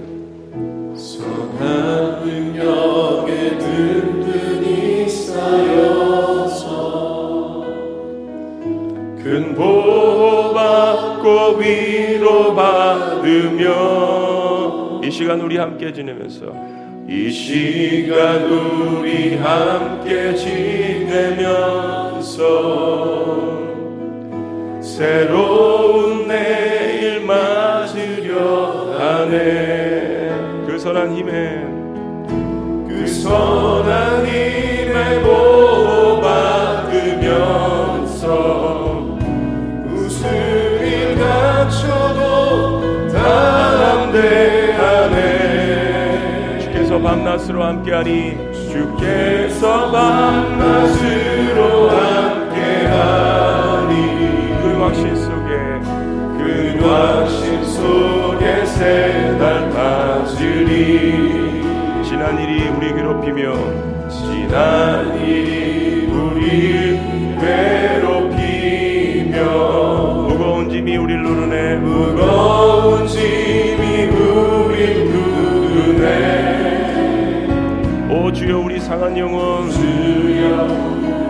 선한 0.94 2.26
능력에 2.26 3.58
든든히 3.60 5.08
쌓여서 5.08 6.66
큰 9.24 9.56
보호받고 9.56 11.30
위로받으며 11.60 12.92
이 15.12 15.14
시간 15.14 15.42
우리 15.42 15.58
함께 15.58 15.92
지내면서. 15.92 16.46
이 17.06 17.30
시간 17.30 18.46
우리 18.46 19.36
함께 19.36 20.34
지내면서 20.34 22.40
새로운 24.80 26.30
내일 26.30 27.26
맞으려 27.26 28.96
하네. 28.98 30.64
그 30.66 30.80
선한 30.80 31.14
힘에 31.18 31.66
그 32.88 33.06
선한 33.06 34.26
힘에 34.26 35.20
밤낮으로 47.02 47.64
함께하니 47.64 48.38
주께서 48.72 49.92
밤낮으로 49.92 51.90
함께하니 51.90 53.94
그 54.62 54.78
확신 54.80 55.16
속에 55.16 55.50
그 56.38 56.78
확신 56.82 57.64
속에 57.66 58.66
새날 58.66 59.70
맞으리. 59.70 61.64
지난 62.04 62.38
일이 62.40 62.68
우리 62.70 62.94
괴롭히며 62.94 63.54
지난 64.10 65.18
일이 65.20 66.06
우리 66.08 67.00
괴롭히며 67.40 69.38
무거운 70.30 70.70
짐이 70.70 70.98
우리를 70.98 71.22
누르네. 71.24 71.76
무거운 71.78 73.08
짐이 73.08 74.06
우리 74.06 75.06
누르네. 75.06 76.61
오 76.61 76.61
주여 78.52 78.60
우리 78.60 78.80
상한 78.82 79.18
영혼. 79.18 79.72
주여 79.72 80.68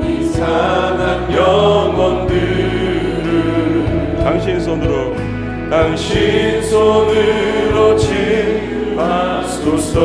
우리 0.01 0.25
상한 0.25 1.31
영혼들을 1.31 2.33
당신 4.23 4.59
손으로. 4.59 5.15
당신 5.69 6.63
손으로 6.63 7.95
채하소서. 8.95 9.99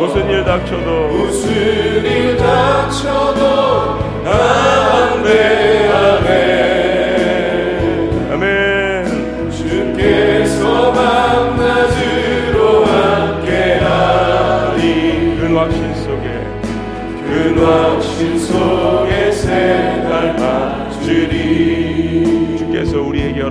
무슨 0.00 0.28
일 0.28 0.44
닥쳐도 0.44 1.08
무슨 1.08 2.04
일 2.04 2.36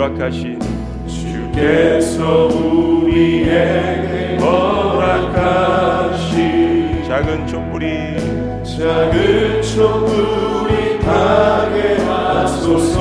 허락하신 0.07 0.59
주께서 1.05 2.47
우리에게 2.47 4.37
허락하신 4.39 5.73
작은 7.05 7.45
촛불이 7.45 8.15
작은 8.63 9.61
촛불이 9.61 10.99
타게 10.99 11.97
하소서. 12.03 12.95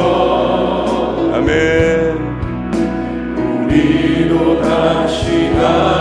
아멘. 1.32 2.16
우리도 3.38 4.60
다시 4.62 5.50
나 5.50 5.95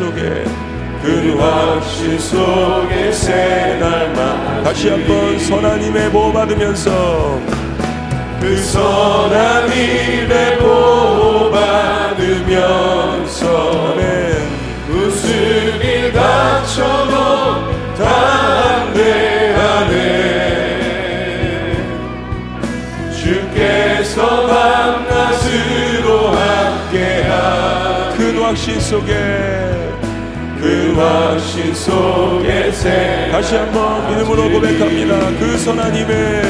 속에 0.00 0.44
그 1.02 1.36
확신 1.38 2.18
속에 2.18 3.12
새날만 3.12 4.64
다시 4.64 4.88
한번 4.88 5.38
선하님의 5.38 6.10
보호 6.10 6.32
받으면서 6.32 7.38
그 8.40 8.56
선하님의 8.56 10.58
보호 10.58 11.50
받으면서 11.50 13.44
네. 13.96 14.38
무슨 14.88 15.28
일 15.82 16.10
다쳐도 16.14 17.14
담대하네. 17.98 20.00
주께서 23.22 24.46
밤낮으로 24.46 26.30
함께한 26.30 28.16
그 28.16 28.40
확신 28.42 28.80
속에 28.80 29.69
그 30.60 30.94
확신 30.94 31.74
속에 31.74 32.70
새 32.72 33.30
다시 33.32 33.56
한번 33.56 34.10
믿음으로 34.10 34.50
고백합니다. 34.50 35.18
그 35.38 35.56
선하님의 35.56 36.42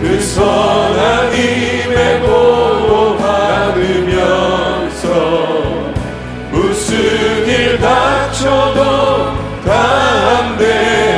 그 0.00 0.20
선하님의 0.20 2.20
보호 2.20 3.16
받으면서 3.16 5.08
무슨 6.50 7.48
일 7.48 7.78
닥쳐도 7.78 9.32
담대 9.64 11.17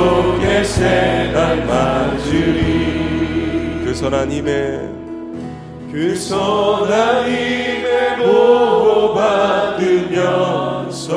속에 0.00 0.64
새날 0.64 1.66
맞으리. 1.66 3.82
그 3.84 3.94
선하님의 3.94 4.88
그 5.92 6.16
선하님의 6.16 8.16
보호 8.16 9.12
받으면서 9.12 11.12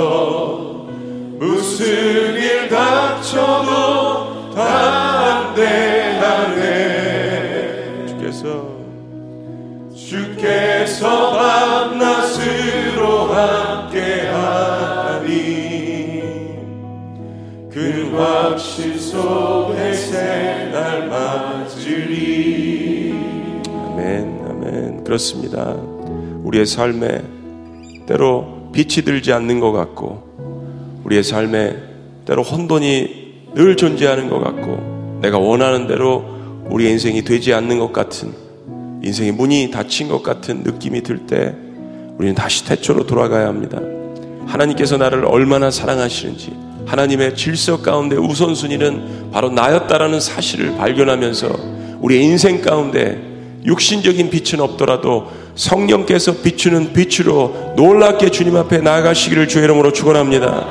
무슨 1.40 2.36
일 2.36 2.68
닥쳐도 2.68 4.52
담대하네 4.54 6.58
주께서 8.08 8.68
주께서 9.96 11.33
속에 19.14 19.94
새날 19.94 21.08
맞으리 21.08 23.14
아멘 23.68 24.42
아멘 24.50 25.04
그렇습니다. 25.04 25.76
우리의 26.44 26.66
삶에 26.66 27.22
때로 28.08 28.72
빛이 28.74 29.06
들지 29.06 29.32
않는 29.32 29.60
것 29.60 29.72
같고 29.72 31.04
우리의 31.04 31.24
삶에 31.24 31.76
때로 32.26 32.42
혼돈이 32.42 33.52
늘 33.54 33.78
존재하는 33.78 34.32
것 34.32 34.40
같고 34.40 35.20
내가 35.22 35.38
원하는 35.38 35.86
대로 35.86 36.26
우리 36.72 36.90
인생이 36.90 37.24
되지 37.24 37.54
않는 37.54 37.78
것 37.78 37.94
같은 37.94 38.34
인생의 39.04 39.34
문이 39.34 39.70
닫힌 39.70 40.08
것 40.08 40.24
같은 40.24 40.64
느낌이 40.64 41.04
들 41.04 41.28
때 41.28 41.54
우리는 42.18 42.34
다시 42.34 42.66
태초로 42.66 43.06
돌아가야 43.06 43.46
합니다. 43.48 43.80
하나님께서 44.48 44.98
나를 44.98 45.26
얼마나 45.26 45.70
사랑하시는지 45.70 46.63
하나님의 46.86 47.36
질서 47.36 47.82
가운데 47.82 48.16
우선순위는 48.16 49.32
바로 49.32 49.50
나였다라는 49.50 50.20
사실을 50.20 50.76
발견하면서 50.78 51.50
우리의 52.02 52.24
인생 52.24 52.62
가운데 52.62 53.18
육신적인 53.66 54.30
빛은 54.30 54.60
없더라도 54.60 55.32
성령께서 55.56 56.42
비추는 56.42 56.94
빛으로 56.94 57.74
놀랍게 57.76 58.30
주님 58.30 58.56
앞에 58.56 58.80
나아가시기를 58.80 59.48
주의 59.48 59.64
이름으로 59.64 59.94
축원합니다. 59.94 60.68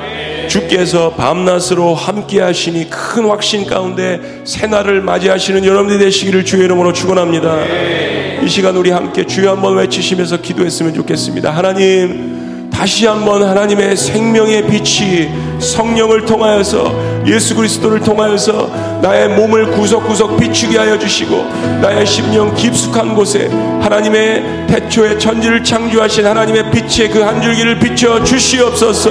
주께서 0.49 1.13
밤낮으로 1.13 1.95
함께 1.95 2.41
하시니 2.41 2.91
큰 2.91 3.27
확신 3.27 3.67
가운데 3.67 4.43
새날을 4.45 5.01
맞이하시는 5.01 5.65
여러분들이 5.65 6.01
되시기를 6.01 6.45
주의 6.45 6.65
이름으로 6.65 6.93
축원합니다. 6.93 8.43
이 8.45 8.49
시간 8.49 8.77
우리 8.77 8.91
함께 8.91 9.25
주여 9.25 9.53
한번 9.53 9.77
외치시면서 9.77 10.43
기도했으면 10.43 10.95
좋겠습니다. 10.95 11.51
하나님 11.53 12.42
다시 12.83 13.07
한번 13.07 13.45
하나님의 13.45 13.97
생명의 13.97 14.67
빛이 14.67 15.31
성령을 15.61 16.25
통하여서 16.25 17.12
예수 17.27 17.55
그리스도를 17.55 18.01
통하여서 18.01 19.01
나의 19.03 19.29
몸을 19.31 19.71
구석구석 19.73 20.39
비추게 20.39 20.77
하여 20.79 20.99
주시고 20.99 21.45
나의 21.81 22.05
심령 22.07 22.55
깊숙한 22.55 23.15
곳에 23.15 23.49
하나님의 23.81 24.67
태초의 24.69 25.19
천지를 25.19 25.63
창조하신 25.65 26.27
하나님의 26.27 26.71
빛의 26.71 27.11
그 27.11 27.23
한 27.23 27.41
줄기를 27.41 27.79
비춰 27.79 28.23
주시옵소서. 28.25 29.11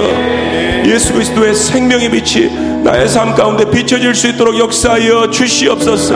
예수 0.84 1.12
그리스도의 1.14 1.54
생명의 1.54 2.10
빛이 2.10 2.50
나의 2.82 3.08
삶 3.08 3.34
가운데 3.34 3.64
비춰질 3.70 4.14
수 4.14 4.28
있도록 4.28 4.58
역사하여 4.58 5.30
주시옵소서. 5.30 6.14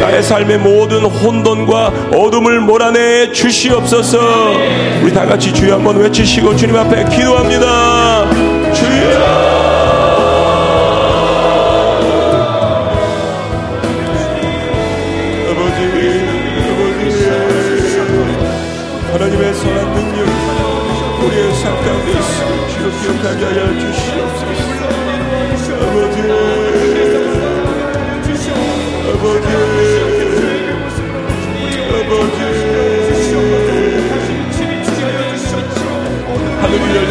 나의 0.00 0.22
삶의 0.22 0.58
모든 0.58 1.04
혼돈과 1.04 2.10
어둠을 2.12 2.60
몰아내 2.60 3.32
주시옵소서. 3.32 4.18
우리 5.02 5.12
다 5.12 5.24
같이 5.24 5.54
주여 5.54 5.74
한번 5.76 5.96
외치시고 5.98 6.54
주님 6.56 6.76
앞에 6.76 7.04
기도합니다 7.16 8.51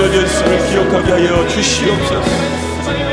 열려져 0.02 0.24
있음을 0.26 0.68
기억하게 0.68 1.12
하여 1.12 1.47
주시옵소서. 1.47 2.24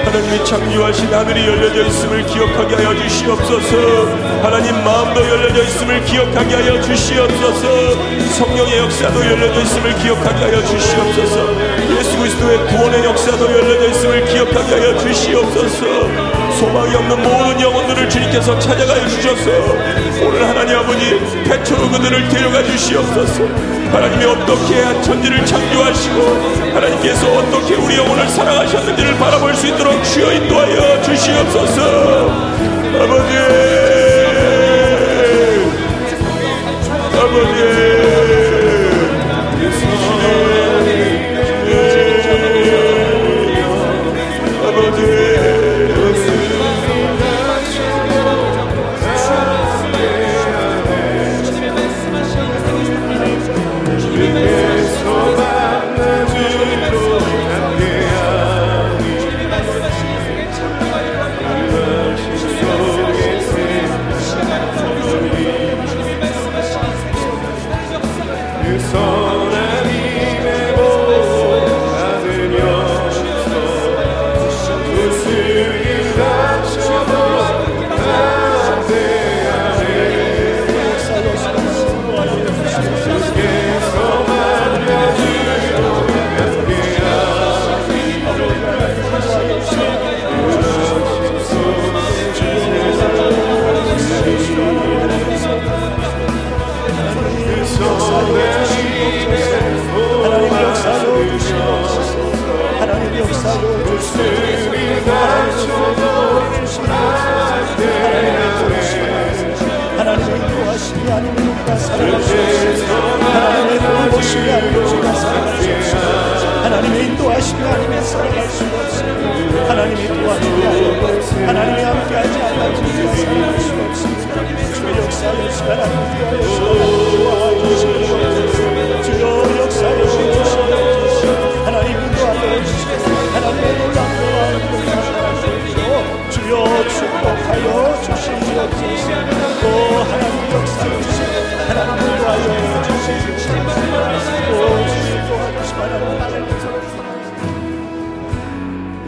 하나님이 0.07 0.43
창조하신 0.43 1.13
하늘이 1.13 1.47
열려져 1.47 1.85
있음을 1.85 2.25
기억하게 2.25 2.77
하여 2.77 2.97
주시옵소서. 2.97 4.07
하나님 4.43 4.75
마음도 4.83 5.21
열려져 5.21 5.65
있음을 5.65 6.03
기억하게 6.07 6.55
하여 6.55 6.81
주시옵소서. 6.81 7.95
성령의 8.39 8.79
역사도 8.79 9.21
열려져 9.21 9.61
있음을 9.61 9.99
기억하게 9.99 10.45
하여 10.45 10.65
주시옵소서. 10.65 11.79
예수 11.99 12.17
그리스도의 12.17 12.67
구원의 12.69 13.05
역사도 13.05 13.45
열려져 13.45 13.89
있음을 13.91 14.25
기억하게 14.25 14.75
하여 14.75 14.99
주시옵소서 14.99 16.48
소망이 16.59 16.93
없는 16.93 17.23
모든 17.23 17.61
영혼들을 17.61 18.11
주님께서 18.11 18.59
찾아가 18.59 18.95
주셔서 19.07 19.49
오늘 20.21 20.45
하나님 20.49 20.77
아버지 20.77 21.45
태초로 21.45 21.89
그들을 21.89 22.29
데려가 22.29 22.65
주시옵소서. 22.65 23.45
하나님이 23.93 24.25
어떻게 24.25 25.03
천지를 25.03 25.47
창조하시고 25.47 26.75
하나님께서 26.75 27.33
어떻게 27.33 27.77
우리 27.77 27.97
영혼을 27.97 28.29
사랑하셨는지를 28.29 29.17
바라볼 29.19 29.55
수 29.55 29.69
있도록 29.69 30.03
주여 30.03 30.33
인도하여 30.33 31.01
주시옵소서. 31.03 32.29
아버지 33.01 33.88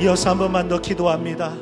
이어서 0.00 0.30
한 0.30 0.38
번만 0.38 0.66
더 0.66 0.80
기도합니다. 0.80 1.54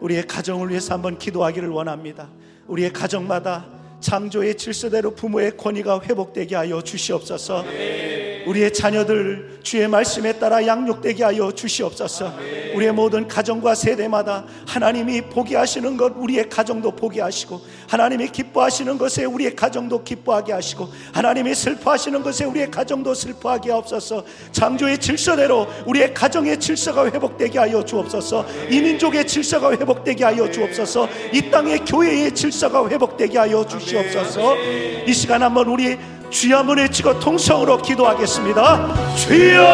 우리의 0.00 0.26
가정을 0.26 0.68
위해서 0.70 0.94
한번 0.94 1.16
기도하기를 1.16 1.68
원합니다. 1.68 2.28
우리의 2.66 2.92
가정마다 2.92 3.66
창조의 4.00 4.56
질서대로 4.56 5.14
부모의 5.14 5.56
권위가 5.56 6.00
회복되게 6.00 6.56
하여 6.56 6.82
주시옵소서. 6.82 7.64
우리의 8.48 8.72
자녀들 8.72 9.58
주의 9.62 9.86
말씀에 9.86 10.38
따라 10.38 10.66
양육되게 10.66 11.22
하여 11.22 11.52
주시옵소서. 11.52 12.32
우리의 12.74 12.92
모든 12.92 13.28
가정과 13.28 13.74
세대마다 13.74 14.44
하나님이 14.66 15.22
보게 15.22 15.56
하시는 15.56 15.96
것 15.96 16.14
우리의 16.16 16.48
가정도 16.48 16.90
보게 16.90 17.20
하시고 17.20 17.60
하나님이 17.88 18.28
기뻐하시는 18.28 18.96
것에 18.96 19.26
우리의 19.26 19.54
가정도 19.54 20.02
기뻐하게 20.02 20.52
하시고 20.52 20.88
하나님이 21.12 21.54
슬퍼하시는 21.54 22.22
것에 22.22 22.46
우리의 22.46 22.70
가정도 22.70 23.12
슬퍼하게 23.12 23.70
하옵소서. 23.70 24.24
창조의 24.52 24.98
질서대로 24.98 25.66
우리의 25.86 26.14
가정의 26.14 26.58
질서가 26.58 27.06
회복되게 27.06 27.58
하여 27.58 27.84
주옵소서. 27.84 28.46
이 28.70 28.80
민족의 28.80 29.26
질서가 29.26 29.72
회복되게 29.72 30.24
하여 30.24 30.50
주옵소서. 30.50 31.08
이 31.34 31.50
땅의 31.50 31.80
교회의 31.80 32.34
질서가 32.34 32.88
회복되게 32.88 33.36
하여 33.36 33.66
주시옵소서. 33.66 34.56
이 35.06 35.12
시간 35.12 35.42
한번 35.42 35.66
우리 35.66 35.98
주여 36.30 36.58
한번 36.58 36.78
외치고 36.78 37.18
통성으로 37.18 37.78
기도하겠습니다. 37.78 39.16
주여! 39.16 39.64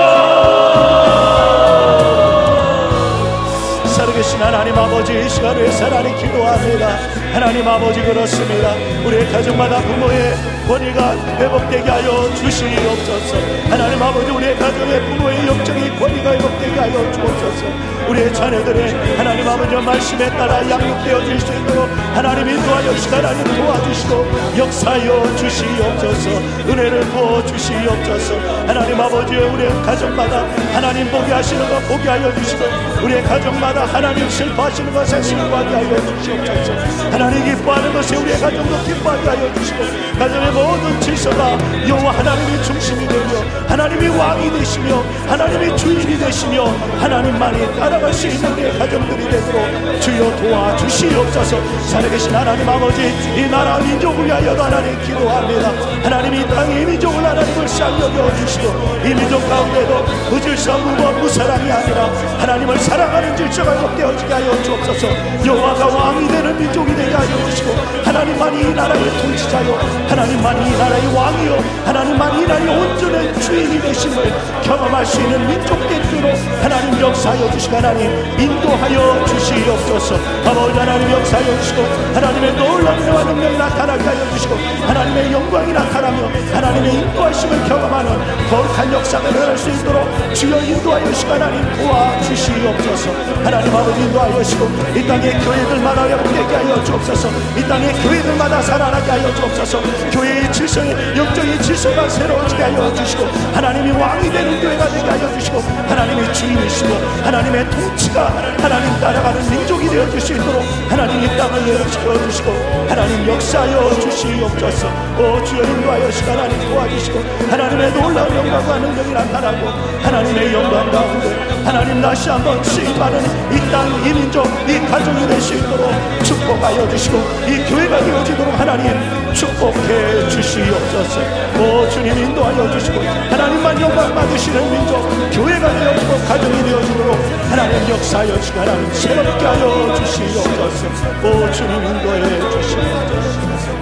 살아계신 3.86 4.40
하나님 4.40 4.74
아버지 4.76 5.12
이 5.12 5.28
시간에 5.28 5.70
사랑이 5.70 6.14
기도합니다. 6.16 7.23
하나님 7.34 7.66
아버지 7.66 8.00
그렇습니다. 8.00 8.74
우리의 9.04 9.28
가정마다 9.32 9.80
부모의 9.80 10.34
권위가 10.68 11.16
회복되게 11.36 11.90
하여 11.90 12.32
주시옵소서. 12.36 13.36
하나님 13.68 14.00
아버지 14.00 14.30
우리의 14.30 14.56
가정의 14.56 15.00
부모의 15.00 15.46
영적인 15.48 15.98
권위가 15.98 16.32
회복되게 16.32 16.78
하여 16.78 17.12
주옵소서. 17.12 17.94
우리의 18.08 18.32
자녀들의 18.32 19.16
하나님 19.16 19.48
아버지 19.48 19.74
말씀에 19.74 20.28
따라 20.30 20.58
양육되어질 20.70 21.40
수 21.40 21.52
있도록 21.52 21.88
하나님 22.14 22.48
인도하여 22.50 22.94
주시고 22.94 23.16
하나님 23.16 23.44
도와주시고 23.44 24.26
역사여 24.56 25.36
주시옵소서. 25.36 26.30
은혜를 26.68 27.00
부어 27.10 27.44
주시옵소서. 27.46 28.38
하나님 28.66 29.00
아버지 29.00 29.34
우리의 29.34 29.70
가정마다 29.82 30.46
하나님 30.72 31.10
보게 31.10 31.32
하시는 31.32 31.68
것 31.68 31.88
보게 31.88 32.08
하여 32.08 32.32
주시고 32.36 32.64
우리의 33.02 33.22
가정마다 33.24 33.86
하나님 33.86 34.30
슬퍼하시는 34.30 34.92
것에 34.94 35.20
슬퍼하게 35.20 35.74
하여 35.74 35.96
주시옵소서. 36.06 37.04
하나님 37.10 37.23
기뻐하는 37.32 37.92
것에 37.92 38.16
우리의 38.16 38.38
가정도 38.38 38.82
기뻐하게 38.84 39.28
하여 39.28 39.54
주시고 39.54 39.84
가정의 40.18 40.52
모든 40.52 41.00
질서가 41.00 41.58
여호와 41.88 42.12
하나님의 42.18 42.62
중심이 42.62 43.06
되며 43.08 43.40
하나님이 43.66 44.08
왕이 44.08 44.50
되시며 44.50 45.02
하나님의 45.26 45.76
주인이 45.76 46.18
되시며 46.18 46.66
하나님만이 47.00 47.76
따라갈 47.78 48.12
수 48.12 48.28
있는 48.28 48.52
우리의 48.52 48.78
가정들이 48.78 49.30
되도록 49.30 50.00
주여 50.00 50.36
도와주시옵소서. 50.36 51.56
살아계신 51.88 52.34
하나님 52.34 52.68
아버지 52.68 53.02
이 53.36 53.48
나라 53.48 53.78
민족을 53.78 54.26
위하여도 54.26 54.62
하나님 54.62 55.00
기도합니다. 55.02 55.72
하나님 56.02 56.34
이 56.34 56.46
땅의 56.46 56.82
이 56.82 56.84
민족을 56.84 57.24
하나님을 57.24 57.68
쌍 57.68 57.98
여겨 58.00 58.34
주시고 58.36 58.68
이 59.04 59.14
민족 59.14 59.48
가운데도 59.48 60.04
무질서 60.30 60.78
무법 60.78 61.18
무사랑이 61.20 61.72
아니라 61.72 62.04
하나님을 62.38 62.78
사랑하는 62.78 63.36
질서가 63.36 63.76
회복되어지게 63.76 64.32
하여 64.32 64.62
주옵소서. 64.62 65.08
여호와가 65.44 65.86
왕이 65.86 66.28
되는 66.28 66.58
민족이 66.58 66.94
되게 66.94 67.13
하여 67.14 67.50
주시고 67.50 67.74
하나님만이 68.04 68.60
이 68.60 68.74
나라의 68.74 69.04
통치자요. 69.22 69.74
하나님만이 70.08 70.70
이 70.70 70.78
나라의 70.78 71.14
왕이요. 71.14 71.64
하나님만이 71.86 72.42
이 72.42 72.46
나라의 72.46 72.68
온전한 72.68 73.40
주인이 73.40 73.80
되심을 73.80 74.32
경험할 74.62 75.06
수 75.06 75.20
있는 75.20 75.46
민족 75.46 75.78
되도록 75.88 76.36
하나님 76.62 77.00
역사하여 77.00 77.50
주시고 77.52 77.76
하나님 77.76 78.10
인도하여 78.38 79.24
주시옵소서. 79.26 80.16
아버지 80.46 80.78
하나님 80.78 81.10
역사하여 81.10 81.60
주시고 81.60 81.82
하나님의 82.14 82.56
놀라운 82.56 83.02
은혜와 83.02 83.24
능력이 83.24 83.56
나타나게 83.58 84.04
하여 84.04 84.30
주시고 84.32 84.56
하나님의 84.86 85.32
영광이 85.32 85.72
나타나며 85.72 86.28
하나님의 86.52 86.94
인도하심을 86.94 87.64
경험하는 87.68 88.48
거룩한 88.50 88.92
역사가 88.92 89.28
일어날 89.28 89.56
수 89.56 89.70
있도록 89.70 90.34
주여 90.34 90.60
인도하여 90.62 91.06
주시고 91.06 91.32
하나님 91.32 91.62
도와주시옵소서. 91.76 93.10
하나님 93.44 93.74
아버지 93.76 94.00
인도하여 94.00 94.42
주시고 94.42 94.66
이 94.94 95.06
땅의 95.06 95.38
교회들마다 95.40 96.08
회복되게 96.08 96.54
하여 96.54 96.84
주옵소서 96.84 97.03
이 97.04 97.62
땅의 97.68 97.92
교회들마다 98.02 98.62
살아나게 98.62 99.10
하여 99.10 99.34
주옵소서. 99.34 99.78
교회의 100.10 100.50
질서의 100.50 101.14
영적인 101.14 101.60
질서가 101.60 102.08
새로워지게 102.08 102.62
하여 102.62 102.94
주시고 102.94 103.26
하나님이 103.52 103.90
왕이 103.92 104.30
되는 104.30 104.60
교회가 104.62 104.88
되게 104.88 105.10
하여 105.10 105.38
주시고 105.38 105.60
하나님의 105.60 106.32
주인이시고 106.32 106.94
하나님의 107.22 107.70
통치가 107.70 108.28
하나님 108.58 109.00
따라가는 109.00 109.50
민족이 109.50 109.88
되어 109.90 110.08
줄수 110.10 110.32
있도록 110.32 110.62
하나님 110.88 111.22
이 111.22 111.36
땅을 111.36 111.68
예배시켜 111.68 112.22
주시고 112.26 112.50
하나님 112.88 113.28
역사하여 113.28 114.00
주시옵소서. 114.00 114.88
오 115.18 115.44
주여 115.44 115.62
인도하여 115.62 116.10
시간 116.10 116.38
하나님 116.38 116.58
도와주시고 116.70 117.20
하나님의 117.50 117.92
놀라운 117.92 118.34
영광과 118.34 118.78
능력이 118.78 119.12
나타나고 119.12 119.68
하나님의 120.02 120.54
영광 120.54 120.90
가운데 120.90 121.54
하나님 121.64 122.00
다시 122.00 122.28
한번 122.30 122.62
수입하는 122.64 123.20
이 123.52 123.58
땅, 123.70 123.88
이 124.04 124.12
민족, 124.12 124.46
이 124.68 124.78
가정이 124.86 125.26
될 125.28 125.34
수 125.44 125.52
있도록 125.54 125.90
축복하여 126.24 126.88
주시 126.88 126.93
고 126.94 127.18
이 127.48 127.58
교회가 127.68 128.04
되어지도록 128.04 128.58
하나님 128.58 128.86
축복해 129.34 130.28
주시옵소서. 130.28 131.20
오 131.58 131.88
주님 131.90 132.16
인도하여 132.16 132.70
주시고 132.70 133.00
하나님만 133.00 133.80
영광 133.80 134.14
받으시는 134.14 134.70
민족 134.70 135.00
교회가 135.32 135.72
되어지고 135.72 136.24
가정이 136.26 136.62
되어지도록 136.62 137.16
하나님 137.50 137.90
역사하여 137.90 138.40
주시고 138.40 138.94
새롭게 138.94 139.44
하여 139.44 139.94
주시옵소서. 139.96 140.86
오 141.22 141.50
주님 141.52 141.74
인도해 141.84 142.50
주시옵소서. 142.50 143.74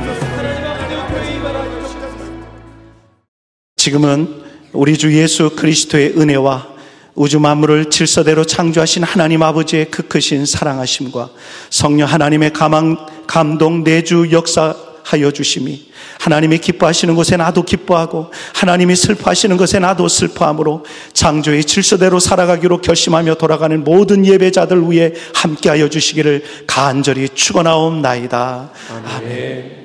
지금은 3.76 4.42
우리 4.72 4.96
주 4.96 5.12
예수 5.16 5.50
그리스도의 5.56 6.14
은혜와 6.16 6.71
우주 7.14 7.40
만물을 7.40 7.90
질서대로 7.90 8.44
창조하신 8.44 9.02
하나님 9.02 9.42
아버지의 9.42 9.90
그 9.90 10.02
크신 10.02 10.46
사랑하심과 10.46 11.30
성령 11.70 12.08
하나님의 12.08 12.52
가망, 12.52 12.96
감동, 13.26 13.84
내주 13.84 14.28
역사 14.32 14.74
하여 15.04 15.30
주심이 15.30 15.90
하나님이 16.20 16.58
기뻐하시는 16.58 17.14
곳에 17.14 17.36
나도 17.36 17.64
기뻐하고 17.64 18.30
하나님이 18.54 18.94
슬퍼하시는 18.94 19.56
것에 19.56 19.80
나도 19.80 20.06
슬퍼함으로 20.08 20.84
창조의 21.12 21.64
질서대로 21.64 22.20
살아가기로 22.20 22.80
결심하며 22.80 23.34
돌아가는 23.34 23.82
모든 23.82 24.24
예배자들 24.24 24.90
위해 24.90 25.12
함께하여 25.34 25.88
주시기를 25.88 26.44
간절히 26.66 27.28
축원하옵나이다. 27.28 28.70
아멘. 29.16 29.81